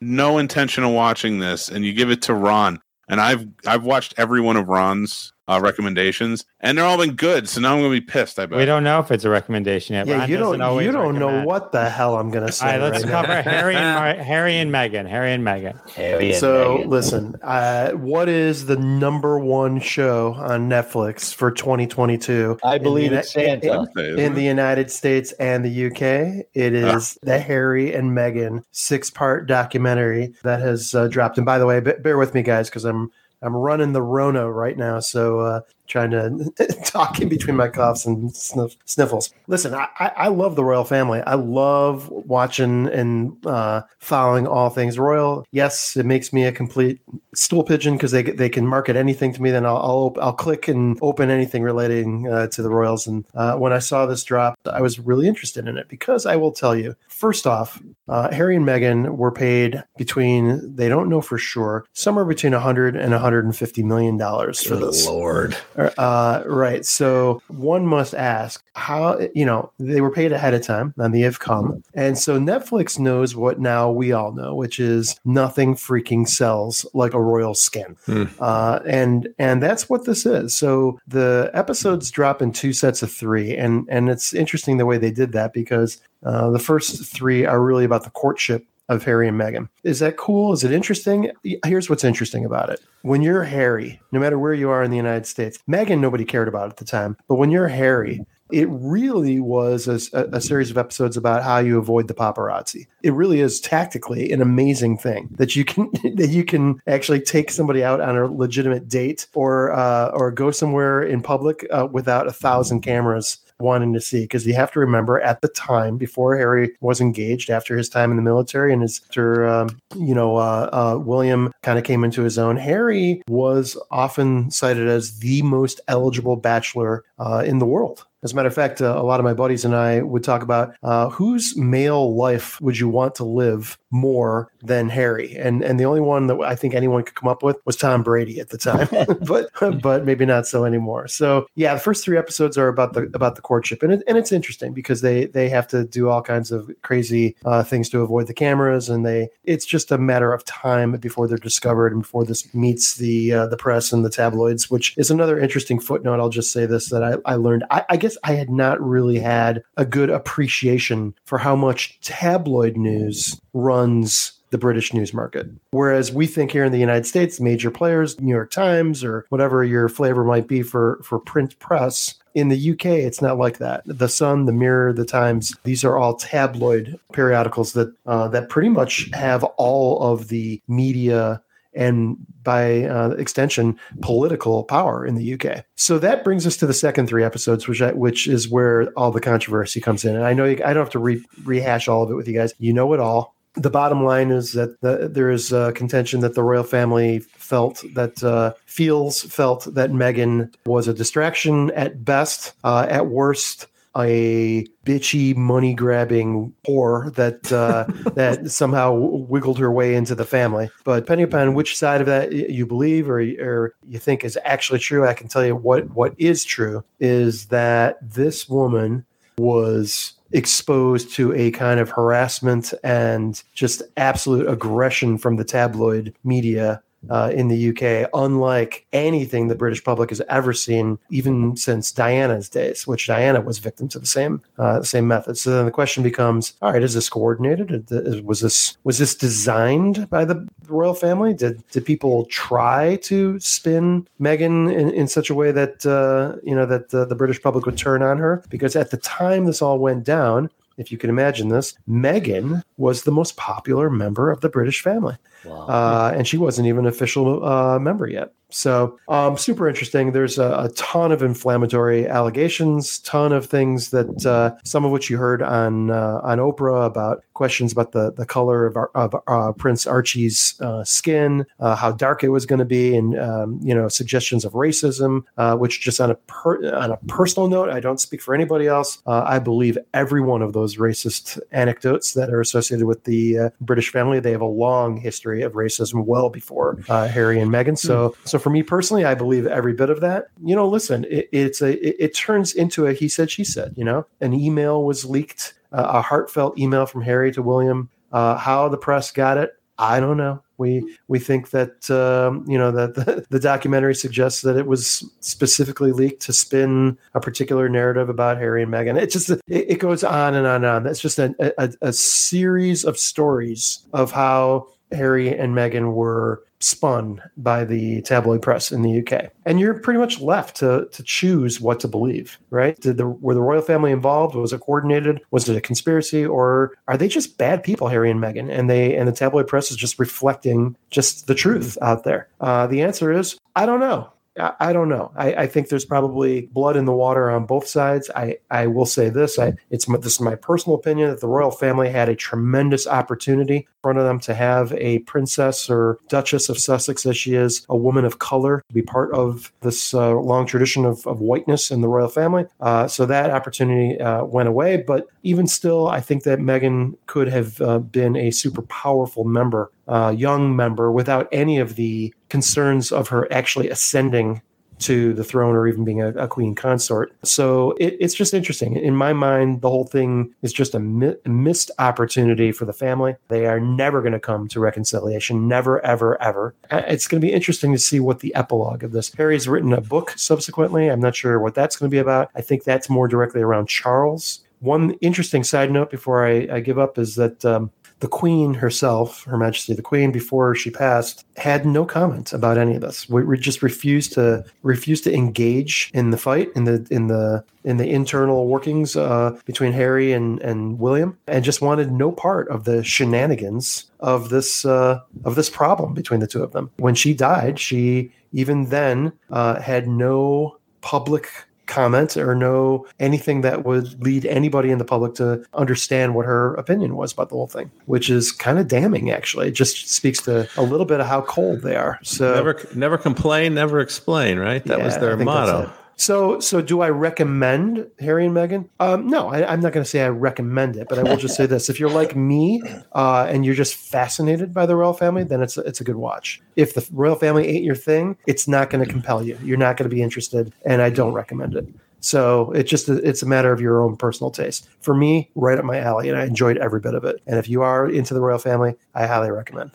No 0.00 0.38
intention 0.38 0.82
of 0.82 0.90
watching 0.90 1.38
this, 1.38 1.68
and 1.68 1.84
you 1.84 1.92
give 1.92 2.10
it 2.10 2.22
to 2.22 2.34
Ron. 2.34 2.80
And 3.08 3.20
I've 3.20 3.46
I've 3.64 3.84
watched 3.84 4.14
every 4.16 4.40
one 4.40 4.56
of 4.56 4.66
Ron's 4.66 5.32
uh, 5.48 5.60
recommendations, 5.62 6.44
and 6.60 6.76
they're 6.76 6.84
all 6.84 6.98
been 6.98 7.14
good. 7.14 7.48
So 7.48 7.60
now 7.60 7.74
I'm 7.74 7.80
going 7.80 7.92
to 7.92 8.00
be 8.00 8.04
pissed. 8.04 8.38
I 8.38 8.46
bet 8.46 8.58
we 8.58 8.64
don't 8.64 8.82
know 8.84 8.98
if 8.98 9.10
it's 9.10 9.24
a 9.24 9.30
recommendation 9.30 9.94
yet. 9.94 10.06
Yeah, 10.06 10.26
you 10.26 10.36
don't. 10.36 10.54
You 10.54 10.90
don't 10.90 11.14
recommend. 11.14 11.18
know 11.18 11.44
what 11.44 11.72
the 11.72 11.88
hell 11.88 12.16
I'm 12.16 12.30
going 12.30 12.46
to 12.46 12.52
say. 12.52 12.66
All 12.66 12.72
right, 12.72 12.92
let's 12.92 13.04
right 13.04 13.10
cover 13.10 13.42
Harry 13.42 13.76
and 13.76 14.20
Harry 14.26 14.56
and 14.56 14.72
Meghan. 14.72 15.08
Harry 15.08 15.32
and 15.32 15.44
Meghan. 15.44 15.88
Harry 15.90 16.30
and 16.30 16.40
so 16.40 16.78
Meghan. 16.78 16.88
listen, 16.88 17.36
uh, 17.42 17.90
what 17.92 18.28
is 18.28 18.66
the 18.66 18.76
number 18.76 19.38
one 19.38 19.80
show 19.80 20.34
on 20.34 20.68
Netflix 20.68 21.32
for 21.32 21.50
2022? 21.50 22.58
I 22.64 22.78
believe 22.78 23.12
it's 23.12 23.32
Santa 23.32 23.86
in, 23.96 24.18
in, 24.18 24.34
the 24.34 24.42
United 24.42 24.90
States 24.90 25.32
and 25.32 25.64
the 25.64 25.86
UK. 25.86 26.46
It 26.54 26.74
is 26.74 27.18
the 27.22 27.38
Harry 27.38 27.94
and 27.94 28.10
Meghan 28.12 28.64
six 28.72 29.10
part 29.10 29.46
documentary 29.46 30.34
that 30.42 30.60
has 30.60 30.94
uh, 30.94 31.06
dropped. 31.08 31.38
And 31.38 31.46
by 31.46 31.58
the 31.58 31.66
way, 31.66 31.80
bear 31.80 32.18
with 32.18 32.34
me, 32.34 32.42
guys, 32.42 32.68
because 32.68 32.84
I'm 32.84 33.10
I'm 33.46 33.54
running 33.54 33.92
the 33.92 34.02
Rona 34.02 34.50
right 34.50 34.76
now, 34.76 34.98
so 34.98 35.38
uh, 35.38 35.60
trying 35.86 36.10
to 36.10 36.50
talk 36.84 37.20
in 37.20 37.28
between 37.28 37.56
my 37.56 37.68
coughs 37.68 38.06
and 38.06 38.34
sniff, 38.34 38.76
sniffles. 38.84 39.32
Listen, 39.46 39.74
I, 39.74 39.88
I 39.98 40.28
love 40.28 40.56
the 40.56 40.64
royal 40.64 40.84
family. 40.84 41.20
I 41.20 41.34
love 41.34 42.08
watching 42.10 42.88
and 42.88 43.44
uh, 43.46 43.82
following 43.98 44.46
all 44.46 44.70
things 44.70 44.98
royal. 44.98 45.46
Yes, 45.50 45.96
it 45.96 46.06
makes 46.06 46.32
me 46.32 46.44
a 46.44 46.52
complete 46.52 47.00
stool 47.34 47.64
pigeon 47.64 47.94
because 47.94 48.10
they 48.10 48.22
they 48.22 48.48
can 48.48 48.66
market 48.66 48.96
anything 48.96 49.32
to 49.32 49.42
me. 49.42 49.50
Then 49.50 49.66
I'll 49.66 49.76
I'll, 49.76 50.16
I'll 50.20 50.32
click 50.32 50.68
and 50.68 50.98
open 51.02 51.30
anything 51.30 51.62
relating 51.62 52.28
uh, 52.28 52.48
to 52.48 52.62
the 52.62 52.70
royals. 52.70 53.06
And 53.06 53.24
uh, 53.34 53.56
when 53.56 53.72
I 53.72 53.78
saw 53.78 54.06
this 54.06 54.24
drop, 54.24 54.58
I 54.70 54.80
was 54.80 54.98
really 54.98 55.28
interested 55.28 55.68
in 55.68 55.76
it 55.76 55.88
because 55.88 56.26
I 56.26 56.36
will 56.36 56.52
tell 56.52 56.76
you. 56.76 56.96
First 57.08 57.46
off, 57.46 57.80
uh, 58.08 58.32
Harry 58.32 58.56
and 58.56 58.66
Meghan 58.66 59.16
were 59.16 59.32
paid 59.32 59.82
between 59.96 60.76
they 60.76 60.88
don't 60.88 61.08
know 61.08 61.20
for 61.20 61.38
sure 61.38 61.86
somewhere 61.92 62.24
between 62.24 62.52
100 62.52 62.96
and 62.96 63.12
150 63.12 63.82
million 63.82 64.16
dollars 64.16 64.62
for 64.62 64.76
this. 64.76 65.06
Lord. 65.06 65.56
Uh, 65.76 66.42
right. 66.46 66.84
So 66.84 67.42
one 67.48 67.86
must 67.86 68.14
ask 68.14 68.64
how, 68.74 69.18
you 69.34 69.44
know, 69.44 69.72
they 69.78 70.00
were 70.00 70.10
paid 70.10 70.32
ahead 70.32 70.54
of 70.54 70.62
time 70.62 70.94
on 70.98 71.12
the 71.12 71.22
have 71.22 71.40
come. 71.40 71.82
And 71.94 72.18
so 72.18 72.38
Netflix 72.38 72.98
knows 72.98 73.36
what 73.36 73.58
now 73.58 73.90
we 73.90 74.12
all 74.12 74.32
know, 74.32 74.54
which 74.54 74.80
is 74.80 75.18
nothing 75.24 75.74
freaking 75.74 76.28
sells 76.28 76.86
like 76.94 77.14
a 77.14 77.22
royal 77.22 77.54
skin. 77.54 77.96
Hmm. 78.06 78.24
Uh, 78.40 78.80
and, 78.86 79.28
and 79.38 79.62
that's 79.62 79.88
what 79.88 80.04
this 80.04 80.26
is. 80.26 80.56
So 80.56 80.98
the 81.06 81.50
episodes 81.54 82.10
drop 82.10 82.42
in 82.42 82.52
two 82.52 82.72
sets 82.72 83.02
of 83.02 83.12
three. 83.12 83.56
And, 83.56 83.86
and 83.90 84.08
it's 84.08 84.34
interesting 84.34 84.78
the 84.78 84.86
way 84.86 84.98
they 84.98 85.10
did 85.10 85.32
that 85.32 85.52
because 85.52 86.00
uh, 86.24 86.50
the 86.50 86.58
first 86.58 87.04
three 87.04 87.44
are 87.44 87.60
really 87.60 87.84
about 87.84 88.04
the 88.04 88.10
courtship 88.10 88.66
of 88.88 89.04
Harry 89.04 89.28
and 89.28 89.38
Meghan. 89.38 89.68
Is 89.82 90.00
that 90.00 90.16
cool? 90.16 90.52
Is 90.52 90.64
it 90.64 90.72
interesting? 90.72 91.30
Here's 91.64 91.90
what's 91.90 92.04
interesting 92.04 92.44
about 92.44 92.70
it. 92.70 92.80
When 93.02 93.22
you're 93.22 93.44
Harry, 93.44 94.00
no 94.12 94.20
matter 94.20 94.38
where 94.38 94.54
you 94.54 94.70
are 94.70 94.82
in 94.82 94.90
the 94.90 94.96
United 94.96 95.26
States, 95.26 95.58
Meghan 95.68 96.00
nobody 96.00 96.24
cared 96.24 96.48
about 96.48 96.70
at 96.70 96.76
the 96.76 96.84
time, 96.84 97.16
but 97.28 97.36
when 97.36 97.50
you're 97.50 97.68
Harry, 97.68 98.24
it 98.52 98.68
really 98.70 99.40
was 99.40 99.88
a, 99.88 100.20
a, 100.32 100.40
series 100.40 100.70
of 100.70 100.78
episodes 100.78 101.16
about 101.16 101.42
how 101.42 101.58
you 101.58 101.78
avoid 101.78 102.06
the 102.06 102.14
paparazzi. 102.14 102.86
It 103.02 103.12
really 103.12 103.40
is 103.40 103.60
tactically 103.60 104.30
an 104.30 104.40
amazing 104.40 104.98
thing 104.98 105.30
that 105.32 105.56
you 105.56 105.64
can 105.64 105.90
that 106.14 106.28
you 106.30 106.44
can 106.44 106.80
actually 106.86 107.20
take 107.20 107.50
somebody 107.50 107.82
out 107.82 108.00
on 108.00 108.16
a 108.16 108.26
legitimate 108.26 108.88
date 108.88 109.26
or 109.34 109.72
uh, 109.72 110.10
or 110.14 110.30
go 110.30 110.50
somewhere 110.50 111.02
in 111.02 111.22
public 111.22 111.66
uh, 111.70 111.88
without 111.90 112.28
a 112.28 112.32
thousand 112.32 112.82
cameras 112.82 113.38
wanting 113.60 113.92
to 113.94 114.00
see 114.00 114.22
because 114.22 114.46
you 114.46 114.54
have 114.54 114.72
to 114.72 114.80
remember 114.80 115.20
at 115.20 115.40
the 115.40 115.48
time 115.48 115.96
before 115.96 116.36
Harry 116.36 116.76
was 116.80 117.00
engaged 117.00 117.50
after 117.50 117.76
his 117.76 117.88
time 117.88 118.10
in 118.10 118.16
the 118.16 118.22
military 118.22 118.72
and 118.72 118.82
his, 118.82 119.00
after 119.06 119.46
um, 119.46 119.80
you 119.96 120.14
know 120.14 120.36
uh, 120.36 120.68
uh, 120.72 120.98
William 120.98 121.52
kind 121.62 121.78
of 121.78 121.84
came 121.84 122.04
into 122.04 122.22
his 122.22 122.38
own. 122.38 122.56
Harry 122.56 123.22
was 123.28 123.76
often 123.90 124.50
cited 124.50 124.88
as 124.88 125.18
the 125.18 125.42
most 125.42 125.80
eligible 125.88 126.36
bachelor 126.36 127.04
uh, 127.18 127.42
in 127.44 127.58
the 127.58 127.66
world. 127.66 128.06
As 128.26 128.32
a 128.32 128.34
matter 128.34 128.48
of 128.48 128.54
fact, 128.54 128.82
uh, 128.82 128.92
a 128.98 129.04
lot 129.04 129.20
of 129.20 129.24
my 129.24 129.34
buddies 129.34 129.64
and 129.64 129.72
I 129.72 130.02
would 130.02 130.24
talk 130.24 130.42
about 130.42 130.74
uh, 130.82 131.10
whose 131.10 131.56
male 131.56 132.16
life 132.16 132.60
would 132.60 132.76
you 132.76 132.88
want 132.88 133.14
to 133.14 133.24
live 133.24 133.78
more 133.92 134.50
than 134.62 134.88
Harry, 134.88 135.36
and 135.36 135.62
and 135.62 135.78
the 135.78 135.84
only 135.84 136.00
one 136.00 136.26
that 136.26 136.40
I 136.40 136.56
think 136.56 136.74
anyone 136.74 137.04
could 137.04 137.14
come 137.14 137.28
up 137.28 137.44
with 137.44 137.56
was 137.64 137.76
Tom 137.76 138.02
Brady 138.02 138.40
at 138.40 138.48
the 138.48 138.58
time, 138.58 138.88
but 139.26 139.48
but 139.80 140.04
maybe 140.04 140.26
not 140.26 140.48
so 140.48 140.64
anymore. 140.64 141.06
So 141.06 141.46
yeah, 141.54 141.74
the 141.74 141.80
first 141.80 142.04
three 142.04 142.18
episodes 142.18 142.58
are 142.58 142.66
about 142.66 142.94
the 142.94 143.02
about 143.14 143.36
the 143.36 143.42
courtship, 143.42 143.84
and 143.84 143.92
it, 143.92 144.02
and 144.08 144.18
it's 144.18 144.32
interesting 144.32 144.72
because 144.72 145.02
they 145.02 145.26
they 145.26 145.48
have 145.48 145.68
to 145.68 145.84
do 145.84 146.08
all 146.08 146.20
kinds 146.20 146.50
of 146.50 146.68
crazy 146.82 147.36
uh, 147.44 147.62
things 147.62 147.88
to 147.90 148.00
avoid 148.00 148.26
the 148.26 148.34
cameras, 148.34 148.88
and 148.88 149.06
they 149.06 149.28
it's 149.44 149.64
just 149.64 149.92
a 149.92 149.98
matter 149.98 150.32
of 150.32 150.44
time 150.44 150.92
before 150.96 151.28
they're 151.28 151.38
discovered 151.38 151.92
and 151.92 152.02
before 152.02 152.24
this 152.24 152.52
meets 152.52 152.96
the 152.96 153.32
uh, 153.32 153.46
the 153.46 153.56
press 153.56 153.92
and 153.92 154.04
the 154.04 154.10
tabloids, 154.10 154.68
which 154.68 154.94
is 154.96 155.12
another 155.12 155.38
interesting 155.38 155.78
footnote. 155.78 156.18
I'll 156.18 156.28
just 156.28 156.52
say 156.52 156.66
this 156.66 156.90
that 156.90 157.04
I, 157.04 157.14
I 157.24 157.36
learned. 157.36 157.64
I, 157.70 157.84
I 157.88 157.96
guess 157.96 158.15
I 158.24 158.32
had 158.32 158.50
not 158.50 158.80
really 158.80 159.18
had 159.18 159.62
a 159.76 159.84
good 159.84 160.10
appreciation 160.10 161.14
for 161.24 161.38
how 161.38 161.56
much 161.56 161.98
tabloid 162.00 162.76
news 162.76 163.40
runs 163.52 164.32
the 164.50 164.58
British 164.58 164.92
news 164.94 165.12
market. 165.12 165.48
Whereas 165.70 166.12
we 166.12 166.26
think 166.26 166.52
here 166.52 166.64
in 166.64 166.72
the 166.72 166.78
United 166.78 167.06
States, 167.06 167.40
major 167.40 167.70
players, 167.70 168.20
New 168.20 168.32
York 168.32 168.50
Times 168.50 169.02
or 169.02 169.26
whatever 169.28 169.64
your 169.64 169.88
flavor 169.88 170.24
might 170.24 170.46
be 170.46 170.62
for, 170.62 171.00
for 171.02 171.18
print 171.18 171.58
press, 171.58 172.14
in 172.36 172.48
the 172.48 172.70
UK, 172.72 172.84
it's 172.84 173.22
not 173.22 173.38
like 173.38 173.58
that. 173.58 173.82
The 173.86 174.10
Sun, 174.10 174.44
the 174.44 174.52
Mirror, 174.52 174.92
the 174.92 175.06
Times, 175.06 175.56
these 175.64 175.82
are 175.84 175.96
all 175.96 176.14
tabloid 176.14 177.00
periodicals 177.12 177.72
that 177.72 177.94
uh, 178.04 178.28
that 178.28 178.50
pretty 178.50 178.68
much 178.68 179.08
have 179.14 179.42
all 179.56 180.02
of 180.02 180.28
the 180.28 180.60
media 180.68 181.42
and 181.76 182.16
by 182.42 182.84
uh, 182.84 183.10
extension, 183.10 183.78
political 184.00 184.64
power 184.64 185.04
in 185.04 185.16
the 185.16 185.34
UK. 185.34 185.64
So 185.74 185.98
that 185.98 186.24
brings 186.24 186.46
us 186.46 186.56
to 186.58 186.66
the 186.66 186.74
second 186.74 187.08
three 187.08 187.24
episodes, 187.24 187.68
which 187.68 187.82
I, 187.82 187.92
which 187.92 188.26
is 188.26 188.48
where 188.48 188.90
all 188.92 189.10
the 189.10 189.20
controversy 189.20 189.80
comes 189.80 190.04
in. 190.04 190.14
And 190.14 190.24
I 190.24 190.32
know 190.32 190.44
you, 190.44 190.60
I 190.64 190.72
don't 190.72 190.84
have 190.84 190.90
to 190.90 190.98
re- 190.98 191.24
rehash 191.44 191.88
all 191.88 192.02
of 192.02 192.10
it 192.10 192.14
with 192.14 192.28
you 192.28 192.34
guys. 192.34 192.54
You 192.58 192.72
know 192.72 192.92
it 192.92 193.00
all. 193.00 193.34
The 193.54 193.70
bottom 193.70 194.04
line 194.04 194.30
is 194.30 194.52
that 194.52 194.80
the, 194.80 195.08
there 195.08 195.30
is 195.30 195.52
uh, 195.52 195.72
contention 195.72 196.20
that 196.20 196.34
the 196.34 196.42
royal 196.42 196.62
family 196.62 197.20
felt 197.20 197.82
that 197.94 198.22
uh, 198.22 198.52
feels 198.66 199.22
felt 199.22 199.72
that 199.74 199.90
Meghan 199.90 200.52
was 200.66 200.88
a 200.88 200.94
distraction 200.94 201.70
at 201.70 202.04
best, 202.04 202.52
uh, 202.64 202.86
at 202.88 203.06
worst 203.06 203.66
a 203.98 204.66
bitchy 204.84 205.36
money 205.36 205.74
grabbing 205.74 206.52
whore 206.66 207.14
that 207.14 207.52
uh, 207.52 207.84
that 208.14 208.50
somehow 208.50 208.92
wiggled 208.94 209.58
her 209.58 209.70
way 209.70 209.94
into 209.94 210.14
the 210.14 210.24
family. 210.24 210.70
But 210.84 211.00
depending 211.00 211.24
upon 211.24 211.54
which 211.54 211.76
side 211.76 212.00
of 212.00 212.06
that 212.06 212.32
you 212.32 212.66
believe 212.66 213.08
or, 213.08 213.20
or 213.20 213.74
you 213.86 213.98
think 213.98 214.24
is 214.24 214.38
actually 214.44 214.78
true, 214.78 215.06
I 215.06 215.14
can 215.14 215.28
tell 215.28 215.44
you 215.44 215.56
what 215.56 215.90
what 215.90 216.14
is 216.18 216.44
true 216.44 216.84
is 217.00 217.46
that 217.46 217.98
this 218.02 218.48
woman 218.48 219.04
was 219.38 220.14
exposed 220.32 221.12
to 221.14 221.32
a 221.34 221.50
kind 221.52 221.78
of 221.78 221.90
harassment 221.90 222.74
and 222.82 223.42
just 223.54 223.82
absolute 223.96 224.48
aggression 224.48 225.18
from 225.18 225.36
the 225.36 225.44
tabloid 225.44 226.14
media 226.24 226.82
uh, 227.10 227.30
in 227.34 227.48
the 227.48 227.70
UK, 227.70 228.08
unlike 228.14 228.86
anything 228.92 229.48
the 229.48 229.54
British 229.54 229.82
public 229.82 230.10
has 230.10 230.20
ever 230.28 230.52
seen, 230.52 230.98
even 231.10 231.56
since 231.56 231.92
Diana's 231.92 232.48
days, 232.48 232.86
which 232.86 233.06
Diana 233.06 233.40
was 233.40 233.58
victim 233.58 233.88
to 233.88 233.98
the 233.98 234.06
same 234.06 234.42
uh, 234.58 234.82
same 234.82 235.06
method. 235.06 235.38
So 235.38 235.50
then 235.50 235.64
the 235.64 235.70
question 235.70 236.02
becomes: 236.02 236.54
All 236.62 236.72
right, 236.72 236.82
is 236.82 236.94
this 236.94 237.08
coordinated? 237.08 237.90
Was 238.24 238.40
this 238.40 238.76
was 238.84 238.98
this 238.98 239.14
designed 239.14 240.08
by 240.10 240.24
the 240.24 240.46
royal 240.68 240.94
family? 240.94 241.34
Did 241.34 241.66
did 241.68 241.84
people 241.84 242.26
try 242.26 242.96
to 243.02 243.38
spin 243.40 244.06
Meghan 244.20 244.72
in, 244.72 244.90
in 244.90 245.08
such 245.08 245.30
a 245.30 245.34
way 245.34 245.52
that 245.52 245.86
uh, 245.86 246.38
you 246.42 246.54
know 246.54 246.66
that 246.66 246.90
the 246.90 247.14
British 247.14 247.42
public 247.42 247.66
would 247.66 247.78
turn 247.78 248.02
on 248.02 248.18
her? 248.18 248.42
Because 248.48 248.76
at 248.76 248.90
the 248.90 248.96
time 248.96 249.46
this 249.46 249.62
all 249.62 249.78
went 249.78 250.04
down, 250.04 250.50
if 250.76 250.92
you 250.92 250.98
can 250.98 251.10
imagine 251.10 251.48
this, 251.48 251.74
Meghan 251.88 252.62
was 252.76 253.02
the 253.02 253.12
most 253.12 253.36
popular 253.36 253.90
member 253.90 254.30
of 254.30 254.40
the 254.40 254.48
British 254.48 254.82
family. 254.82 255.16
Wow. 255.44 255.66
Uh, 255.66 256.12
and 256.16 256.26
she 256.26 256.36
wasn't 256.36 256.68
even 256.68 256.80
an 256.80 256.86
official 256.86 257.44
uh, 257.44 257.78
member 257.78 258.06
yet. 258.06 258.32
So, 258.50 258.98
um, 259.08 259.36
super 259.36 259.68
interesting. 259.68 260.12
There's 260.12 260.38
a, 260.38 260.66
a, 260.66 260.68
ton 260.76 261.10
of 261.10 261.20
inflammatory 261.20 262.06
allegations, 262.06 263.00
ton 263.00 263.32
of 263.32 263.46
things 263.46 263.90
that 263.90 264.24
uh, 264.24 264.54
some 264.62 264.84
of 264.84 264.92
which 264.92 265.10
you 265.10 265.16
heard 265.16 265.42
on 265.42 265.90
uh, 265.90 266.20
on 266.22 266.38
Oprah 266.38 266.86
about 266.86 267.24
questions 267.34 267.72
about 267.72 267.90
the 267.90 268.12
the 268.12 268.24
color 268.24 268.66
of, 268.66 268.76
of 268.94 269.16
uh, 269.26 269.52
Prince 269.52 269.84
Archie's 269.84 270.54
uh, 270.60 270.84
skin, 270.84 271.44
how 271.60 271.90
dark 271.90 272.22
it 272.22 272.28
was 272.28 272.46
going 272.46 272.60
to 272.60 272.64
be, 272.64 272.96
and 272.96 273.18
um, 273.18 273.58
you 273.62 273.74
know 273.74 273.88
suggestions 273.88 274.44
of 274.44 274.52
racism. 274.52 275.24
Which 275.58 275.80
just 275.80 276.00
on 276.00 276.12
a 276.12 276.14
per, 276.14 276.72
on 276.72 276.92
a 276.92 276.98
personal 277.08 277.48
note, 277.48 277.68
I 277.70 277.80
don't 277.80 278.00
speak 278.00 278.22
for 278.22 278.32
anybody 278.32 278.68
else. 278.68 279.02
I 279.06 279.40
believe 279.40 279.76
every 279.92 280.22
one 280.22 280.40
of 280.42 280.52
those 280.52 280.76
racist 280.76 281.40
anecdotes 281.50 282.12
that 282.12 282.32
are 282.32 282.40
associated 282.40 282.86
with 282.86 283.04
the 283.04 283.50
British 283.60 283.90
family. 283.90 284.20
They 284.20 284.32
have 284.32 284.40
a 284.40 284.46
long 284.46 284.98
history 284.98 285.25
of 285.42 285.52
racism, 285.52 286.04
well 286.04 286.30
before 286.30 286.78
Harry 286.86 287.40
and 287.40 287.50
Meghan. 287.50 287.76
So, 287.76 288.14
so 288.24 288.36
so 288.36 288.38
for 288.38 288.50
me 288.50 288.62
personally, 288.62 289.06
I 289.06 289.14
believe 289.14 289.46
every 289.46 289.72
bit 289.72 289.88
of 289.88 290.00
that. 290.02 290.26
You 290.44 290.54
know, 290.54 290.68
listen, 290.68 291.06
it, 291.08 291.26
it's 291.32 291.62
a 291.62 291.72
it, 291.72 291.96
it, 291.98 292.14
turns 292.14 292.52
into 292.52 292.86
a 292.86 292.92
he 292.92 293.08
said 293.08 293.30
she 293.30 293.44
said. 293.44 293.72
You 293.78 293.84
know, 293.84 294.06
an 294.20 294.34
email 294.34 294.84
was 294.84 295.06
leaked, 295.06 295.54
uh, 295.72 295.86
a 295.88 296.02
heartfelt 296.02 296.58
email 296.58 296.84
from 296.84 297.00
Harry 297.00 297.32
to 297.32 297.40
William. 297.40 297.88
Uh, 298.12 298.36
how 298.36 298.68
the 298.68 298.76
press 298.76 299.10
got 299.10 299.38
it, 299.38 299.52
I 299.78 300.00
don't 300.00 300.16
know. 300.18 300.42
We 300.58 300.96
we 301.08 301.18
think 301.18 301.50
that 301.50 301.90
um, 301.90 302.44
you 302.46 302.58
know 302.58 302.70
that 302.72 302.94
the, 302.94 303.26
the, 303.30 303.40
documentary 303.40 303.94
suggests 303.94 304.42
that 304.42 304.56
it 304.56 304.66
was 304.66 305.04
specifically 305.20 305.92
leaked 305.92 306.22
to 306.22 306.32
spin 306.32 306.98
a 307.14 307.20
particular 307.20 307.68
narrative 307.68 308.08
about 308.08 308.38
Harry 308.38 308.62
and 308.62 308.72
Meghan. 308.72 309.00
It 309.00 309.10
just 309.10 309.30
it, 309.30 309.42
it 309.48 309.78
goes 309.78 310.04
on 310.04 310.34
and 310.34 310.46
on 310.46 310.56
and 310.56 310.66
on. 310.66 310.82
That's 310.82 311.00
just 311.00 311.18
a, 311.18 311.34
a, 311.58 311.72
a 311.82 311.92
series 311.92 312.84
of 312.84 312.98
stories 312.98 313.86
of 313.92 314.12
how 314.12 314.68
Harry 314.92 315.36
and 315.36 315.54
Meghan 315.54 315.92
were 315.92 316.42
spun 316.60 317.20
by 317.36 317.64
the 317.64 318.00
tabloid 318.02 318.42
press 318.42 318.72
in 318.72 318.82
the 318.82 319.00
UK. 319.00 319.30
And 319.44 319.60
you're 319.60 319.78
pretty 319.80 319.98
much 319.98 320.20
left 320.20 320.56
to 320.56 320.88
to 320.92 321.02
choose 321.02 321.60
what 321.60 321.80
to 321.80 321.88
believe, 321.88 322.38
right? 322.50 322.78
Did 322.80 322.96
the 322.96 323.06
were 323.06 323.34
the 323.34 323.42
royal 323.42 323.62
family 323.62 323.92
involved? 323.92 324.34
Was 324.34 324.52
it 324.52 324.60
coordinated? 324.60 325.20
Was 325.30 325.48
it 325.48 325.56
a 325.56 325.60
conspiracy 325.60 326.24
or 326.24 326.72
are 326.88 326.96
they 326.96 327.08
just 327.08 327.38
bad 327.38 327.62
people, 327.62 327.88
Harry 327.88 328.10
and 328.10 328.20
Meghan? 328.20 328.50
And 328.50 328.70
they 328.70 328.96
and 328.96 329.08
the 329.08 329.12
tabloid 329.12 329.46
press 329.46 329.70
is 329.70 329.76
just 329.76 329.98
reflecting 329.98 330.76
just 330.90 331.26
the 331.26 331.34
truth 331.34 331.76
out 331.82 332.04
there. 332.04 332.28
Uh, 332.40 332.66
the 332.66 332.82
answer 332.82 333.12
is 333.12 333.38
I 333.54 333.66
don't 333.66 333.80
know. 333.80 334.10
I, 334.38 334.72
don't 334.72 334.88
know. 334.88 335.12
I, 335.16 335.34
I, 335.34 335.46
think 335.46 335.68
there's 335.68 335.84
probably 335.84 336.42
blood 336.42 336.76
in 336.76 336.84
the 336.84 336.92
water 336.92 337.30
on 337.30 337.46
both 337.46 337.66
sides. 337.66 338.10
I, 338.14 338.38
I 338.50 338.66
will 338.66 338.84
say 338.84 339.08
this: 339.08 339.38
I, 339.38 339.54
it's 339.70 339.86
this 339.86 340.12
is 340.12 340.20
my 340.20 340.34
personal 340.34 340.76
opinion 340.76 341.10
that 341.10 341.20
the 341.20 341.28
royal 341.28 341.50
family 341.50 341.88
had 341.88 342.08
a 342.08 342.14
tremendous 342.14 342.86
opportunity 342.86 343.56
in 343.56 343.64
front 343.82 343.98
of 343.98 344.04
them 344.04 344.20
to 344.20 344.34
have 344.34 344.72
a 344.74 344.98
princess 345.00 345.70
or 345.70 345.98
Duchess 346.08 346.48
of 346.48 346.58
Sussex, 346.58 347.06
as 347.06 347.16
she 347.16 347.34
is, 347.34 347.64
a 347.68 347.76
woman 347.76 348.04
of 348.04 348.18
color, 348.18 348.62
to 348.68 348.74
be 348.74 348.82
part 348.82 349.12
of 349.12 349.52
this 349.62 349.94
uh, 349.94 350.14
long 350.14 350.46
tradition 350.46 350.84
of, 350.84 351.06
of 351.06 351.20
whiteness 351.20 351.70
in 351.70 351.80
the 351.80 351.88
royal 351.88 352.08
family. 352.08 352.44
Uh, 352.60 352.86
so 352.86 353.06
that 353.06 353.30
opportunity 353.30 353.98
uh, 354.00 354.24
went 354.24 354.48
away. 354.48 354.76
But 354.76 355.06
even 355.22 355.46
still, 355.46 355.88
I 355.88 356.00
think 356.00 356.24
that 356.24 356.40
Meghan 356.40 356.96
could 357.06 357.28
have 357.28 357.60
uh, 357.60 357.78
been 357.78 358.16
a 358.16 358.30
super 358.30 358.62
powerful 358.62 359.24
member 359.24 359.70
uh, 359.88 360.14
young 360.16 360.54
member 360.56 360.90
without 360.90 361.28
any 361.32 361.58
of 361.58 361.76
the 361.76 362.12
concerns 362.28 362.92
of 362.92 363.08
her 363.08 363.30
actually 363.32 363.68
ascending 363.70 364.42
to 364.78 365.14
the 365.14 365.24
throne 365.24 365.54
or 365.54 365.66
even 365.66 365.84
being 365.84 366.02
a, 366.02 366.08
a 366.10 366.28
queen 366.28 366.54
consort. 366.54 367.10
So 367.22 367.72
it, 367.72 367.96
it's 367.98 368.14
just 368.14 368.34
interesting. 368.34 368.76
In 368.76 368.94
my 368.94 369.12
mind, 369.12 369.62
the 369.62 369.70
whole 369.70 369.86
thing 369.86 370.34
is 370.42 370.52
just 370.52 370.74
a, 370.74 370.78
mi- 370.78 371.16
missed 371.24 371.70
opportunity 371.78 372.52
for 372.52 372.64
the 372.64 372.72
family. 372.72 373.16
They 373.28 373.46
are 373.46 373.60
never 373.60 374.02
going 374.02 374.12
to 374.12 374.20
come 374.20 374.48
to 374.48 374.60
reconciliation. 374.60 375.48
Never, 375.48 375.84
ever, 375.84 376.20
ever. 376.20 376.54
It's 376.70 377.08
going 377.08 377.20
to 377.20 377.26
be 377.26 377.32
interesting 377.32 377.72
to 377.72 377.78
see 377.78 378.00
what 378.00 378.20
the 378.20 378.34
epilogue 378.34 378.84
of 378.84 378.92
this. 378.92 379.12
Harry's 379.14 379.48
written 379.48 379.72
a 379.72 379.80
book 379.80 380.12
subsequently. 380.16 380.88
I'm 380.88 381.00
not 381.00 381.16
sure 381.16 381.40
what 381.40 381.54
that's 381.54 381.76
going 381.76 381.90
to 381.90 381.94
be 381.94 381.98
about. 381.98 382.30
I 382.34 382.40
think 382.40 382.64
that's 382.64 382.90
more 382.90 383.08
directly 383.08 383.40
around 383.40 383.68
Charles. 383.68 384.42
One 384.60 384.92
interesting 385.02 385.44
side 385.44 385.70
note 385.70 385.90
before 385.90 386.26
I, 386.26 386.48
I 386.50 386.60
give 386.60 386.78
up 386.78 386.98
is 386.98 387.14
that 387.16 387.44
um, 387.44 387.70
the 388.00 388.08
Queen 388.08 388.54
herself, 388.54 389.24
Her 389.24 389.38
Majesty 389.38 389.72
the 389.74 389.82
Queen, 389.82 390.12
before 390.12 390.54
she 390.54 390.70
passed, 390.70 391.24
had 391.36 391.64
no 391.64 391.84
comment 391.84 392.32
about 392.32 392.58
any 392.58 392.74
of 392.74 392.82
this. 392.82 393.08
We, 393.08 393.24
we 393.24 393.38
just 393.38 393.62
refused 393.62 394.12
to 394.14 394.44
refused 394.62 395.04
to 395.04 395.14
engage 395.14 395.90
in 395.94 396.10
the 396.10 396.18
fight 396.18 396.50
in 396.54 396.64
the 396.64 396.86
in 396.90 397.06
the 397.06 397.44
in 397.64 397.78
the 397.78 397.88
internal 397.88 398.46
workings 398.46 398.96
uh, 398.96 399.38
between 399.46 399.72
Harry 399.72 400.12
and 400.12 400.40
and 400.40 400.78
William, 400.78 401.18
and 401.26 401.44
just 401.44 401.62
wanted 401.62 401.90
no 401.90 402.12
part 402.12 402.48
of 402.48 402.64
the 402.64 402.84
shenanigans 402.84 403.90
of 404.00 404.28
this 404.28 404.64
uh, 404.64 405.00
of 405.24 405.34
this 405.34 405.48
problem 405.48 405.94
between 405.94 406.20
the 406.20 406.26
two 406.26 406.42
of 406.42 406.52
them. 406.52 406.70
When 406.76 406.94
she 406.94 407.14
died, 407.14 407.58
she 407.58 408.12
even 408.32 408.68
then 408.68 409.12
uh, 409.30 409.60
had 409.60 409.88
no 409.88 410.58
public 410.82 411.28
comment 411.66 412.16
or 412.16 412.34
know 412.34 412.86
anything 413.00 413.40
that 413.42 413.64
would 413.64 414.02
lead 414.02 414.24
anybody 414.26 414.70
in 414.70 414.78
the 414.78 414.84
public 414.84 415.14
to 415.14 415.44
understand 415.54 416.14
what 416.14 416.26
her 416.26 416.54
opinion 416.54 416.96
was 416.96 417.12
about 417.12 417.28
the 417.28 417.34
whole 417.34 417.46
thing, 417.46 417.70
which 417.86 418.08
is 418.08 418.32
kind 418.32 418.58
of 418.58 418.68
damning. 418.68 419.10
Actually, 419.10 419.48
it 419.48 419.52
just 419.52 419.88
speaks 419.88 420.22
to 420.22 420.48
a 420.56 420.62
little 420.62 420.86
bit 420.86 421.00
of 421.00 421.06
how 421.06 421.22
cold 421.22 421.62
they 421.62 421.76
are. 421.76 421.98
So 422.02 422.34
never, 422.34 422.68
never 422.74 422.98
complain, 422.98 423.54
never 423.54 423.80
explain. 423.80 424.38
Right? 424.38 424.64
That 424.64 424.78
yeah, 424.78 424.84
was 424.84 424.98
their 424.98 425.16
motto. 425.16 425.70
So, 425.96 426.40
so 426.40 426.60
do 426.60 426.82
I 426.82 426.90
recommend 426.90 427.90
Harry 427.98 428.26
and 428.26 428.34
Meghan? 428.34 428.68
Um, 428.80 429.06
no, 429.06 429.28
I, 429.28 429.52
am 429.52 429.60
not 429.60 429.72
going 429.72 429.82
to 429.82 429.88
say 429.88 430.02
I 430.02 430.08
recommend 430.08 430.76
it, 430.76 430.88
but 430.88 430.98
I 430.98 431.02
will 431.02 431.16
just 431.16 431.34
say 431.34 431.46
this: 431.46 431.70
if 431.70 431.80
you're 431.80 431.90
like 431.90 432.14
me 432.14 432.62
uh, 432.92 433.26
and 433.28 433.46
you're 433.46 433.54
just 433.54 433.74
fascinated 433.74 434.52
by 434.52 434.66
the 434.66 434.76
royal 434.76 434.92
family, 434.92 435.24
then 435.24 435.42
it's 435.42 435.56
a, 435.56 435.62
it's 435.62 435.80
a 435.80 435.84
good 435.84 435.96
watch. 435.96 436.42
If 436.54 436.74
the 436.74 436.86
royal 436.92 437.16
family 437.16 437.48
ain't 437.48 437.64
your 437.64 437.74
thing, 437.74 438.18
it's 438.26 438.46
not 438.46 438.68
going 438.68 438.84
to 438.84 438.90
compel 438.90 439.22
you. 439.22 439.38
You're 439.42 439.56
not 439.56 439.78
going 439.78 439.88
to 439.88 439.94
be 439.94 440.02
interested, 440.02 440.52
and 440.66 440.82
I 440.82 440.90
don't 440.90 441.14
recommend 441.14 441.54
it. 441.56 441.66
So 442.00 442.52
it's 442.52 442.70
just 442.70 442.88
a, 442.90 442.96
it's 442.98 443.22
a 443.22 443.26
matter 443.26 443.52
of 443.52 443.60
your 443.60 443.82
own 443.82 443.96
personal 443.96 444.30
taste. 444.30 444.68
For 444.80 444.94
me, 444.94 445.30
right 445.34 445.58
up 445.58 445.64
my 445.64 445.78
alley, 445.78 446.10
and 446.10 446.18
I 446.18 446.26
enjoyed 446.26 446.58
every 446.58 446.80
bit 446.80 446.94
of 446.94 447.04
it. 447.04 447.22
And 447.26 447.38
if 447.38 447.48
you 447.48 447.62
are 447.62 447.88
into 447.88 448.12
the 448.12 448.20
royal 448.20 448.38
family, 448.38 448.74
I 448.94 449.06
highly 449.06 449.30
recommend. 449.30 449.72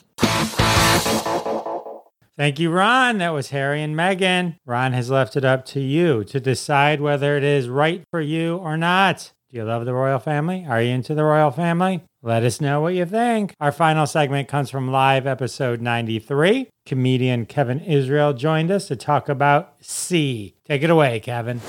Thank 2.42 2.58
you, 2.58 2.72
Ron. 2.72 3.20
That 3.20 3.36
was 3.36 3.52
Harry 3.52 3.84
and 3.84 3.96
Meghan. 3.96 4.56
Ron 4.66 4.94
has 4.94 5.12
left 5.12 5.36
it 5.36 5.46
up 5.46 5.64
to 5.66 5.80
you 5.80 6.24
to 6.24 6.40
decide 6.40 7.00
whether 7.00 7.38
it 7.38 7.44
is 7.44 7.70
right 7.70 8.02
for 8.10 8.20
you 8.20 8.58
or 8.58 8.78
not. 8.78 9.32
Do 9.52 9.58
you 9.58 9.64
love 9.64 9.86
the 9.86 9.94
royal 9.94 10.18
family? 10.18 10.66
Are 10.68 10.82
you 10.82 10.90
into 10.90 11.14
the 11.14 11.24
royal 11.24 11.52
family? 11.52 12.02
Let 12.24 12.42
us 12.42 12.60
know 12.60 12.82
what 12.82 12.96
you 12.96 13.06
think. 13.06 13.54
Our 13.60 13.72
final 13.72 14.08
segment 14.08 14.48
comes 14.48 14.72
from 14.72 14.92
live 14.92 15.28
episode 15.28 15.82
93. 15.82 16.68
Comedian 16.88 17.46
Kevin 17.46 17.80
Israel 17.80 18.34
joined 18.34 18.72
us 18.72 18.88
to 18.88 18.96
talk 18.96 19.30
about 19.30 19.76
See. 19.80 20.56
Take 20.66 20.82
it 20.82 20.90
away, 20.90 21.20
Kevin. 21.20 21.62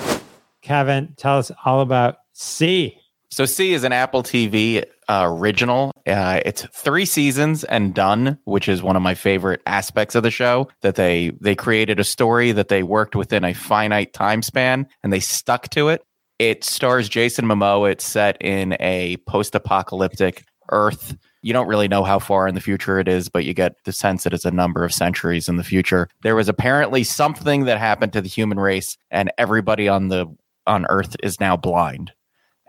Kevin, 0.62 1.12
tell 1.19 1.37
us 1.37 1.52
all 1.67 1.83
about 1.83 2.17
See. 2.33 2.97
So 3.29 3.45
See 3.45 3.75
is 3.75 3.85
an 3.85 3.93
Apple 3.93 4.23
TV 4.23 4.87
uh, 5.12 5.26
original. 5.26 5.92
Uh, 6.07 6.40
it's 6.47 6.62
three 6.73 7.04
seasons 7.04 7.64
and 7.64 7.95
done, 7.95 8.38
which 8.45 8.66
is 8.66 8.83
one 8.83 8.97
of 8.97 9.02
my 9.02 9.14
favorite 9.14 9.61
aspects 9.66 10.14
of 10.14 10.23
the 10.23 10.31
show. 10.31 10.69
That 10.81 10.95
they 10.95 11.33
they 11.40 11.54
created 11.54 12.00
a 12.00 12.04
story 12.04 12.52
that 12.52 12.69
they 12.69 12.83
worked 12.83 13.14
within 13.14 13.45
a 13.45 13.52
finite 13.52 14.14
time 14.14 14.42
span 14.42 14.87
and 15.02 15.12
they 15.12 15.21
stuck 15.21 15.69
to 15.71 15.88
it. 15.88 16.02
It 16.38 16.64
stars 16.64 17.09
Jason 17.11 17.45
Momoa. 17.45 17.92
It's 17.92 18.07
set 18.07 18.40
in 18.40 18.75
a 18.81 19.19
post-apocalyptic 19.28 20.45
Earth. 20.71 21.14
You 21.42 21.52
don't 21.52 21.69
really 21.69 21.88
know 21.88 22.04
how 22.04 22.19
far 22.19 22.49
in 22.49 22.54
the 22.54 22.61
future 22.61 22.99
it 22.99 23.07
is, 23.07 23.28
but 23.28 23.45
you 23.45 23.52
get 23.52 23.75
the 23.85 23.92
sense 23.92 24.25
that 24.25 24.33
it's 24.33 24.47
a 24.47 24.50
number 24.50 24.83
of 24.83 24.95
centuries 24.95 25.49
in 25.49 25.57
the 25.57 25.64
future. 25.64 26.09
There 26.23 26.37
was 26.37 26.49
apparently 26.49 27.04
something 27.04 27.66
that 27.66 27.78
happened 27.78 28.14
to 28.14 28.23
the 28.23 28.28
human 28.28 28.59
race, 28.59 28.97
and 29.11 29.31
everybody 29.37 29.88
on 29.88 30.09
the 30.09 30.26
on 30.66 30.87
Earth 30.87 31.16
is 31.23 31.38
now 31.38 31.57
blind. 31.57 32.12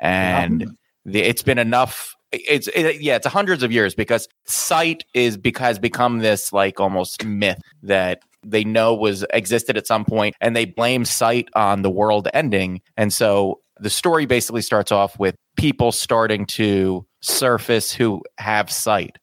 And 0.01 0.75
the, 1.05 1.21
it's 1.21 1.43
been 1.43 1.59
enough 1.59 2.15
it's 2.33 2.67
it, 2.69 3.01
yeah 3.01 3.15
it's 3.15 3.27
hundreds 3.27 3.63
of 3.63 3.71
years 3.71 3.95
because 3.95 4.27
sight 4.45 5.03
is 5.13 5.37
because 5.37 5.79
become 5.79 6.19
this 6.19 6.51
like 6.51 6.79
almost 6.79 7.23
myth 7.23 7.61
that 7.83 8.19
they 8.45 8.63
know 8.63 8.93
was 8.93 9.25
existed 9.33 9.77
at 9.77 9.87
some 9.87 10.05
point 10.05 10.35
and 10.41 10.55
they 10.55 10.65
blame 10.65 11.05
sight 11.05 11.47
on 11.55 11.81
the 11.81 11.89
world 11.89 12.27
ending. 12.33 12.81
And 12.97 13.11
so 13.13 13.61
the 13.79 13.89
story 13.89 14.25
basically 14.25 14.61
starts 14.61 14.91
off 14.91 15.17
with 15.17 15.35
people 15.57 15.91
starting 15.91 16.45
to 16.45 17.05
surface 17.21 17.93
who 17.93 18.21
have 18.37 18.69
sight 18.71 19.17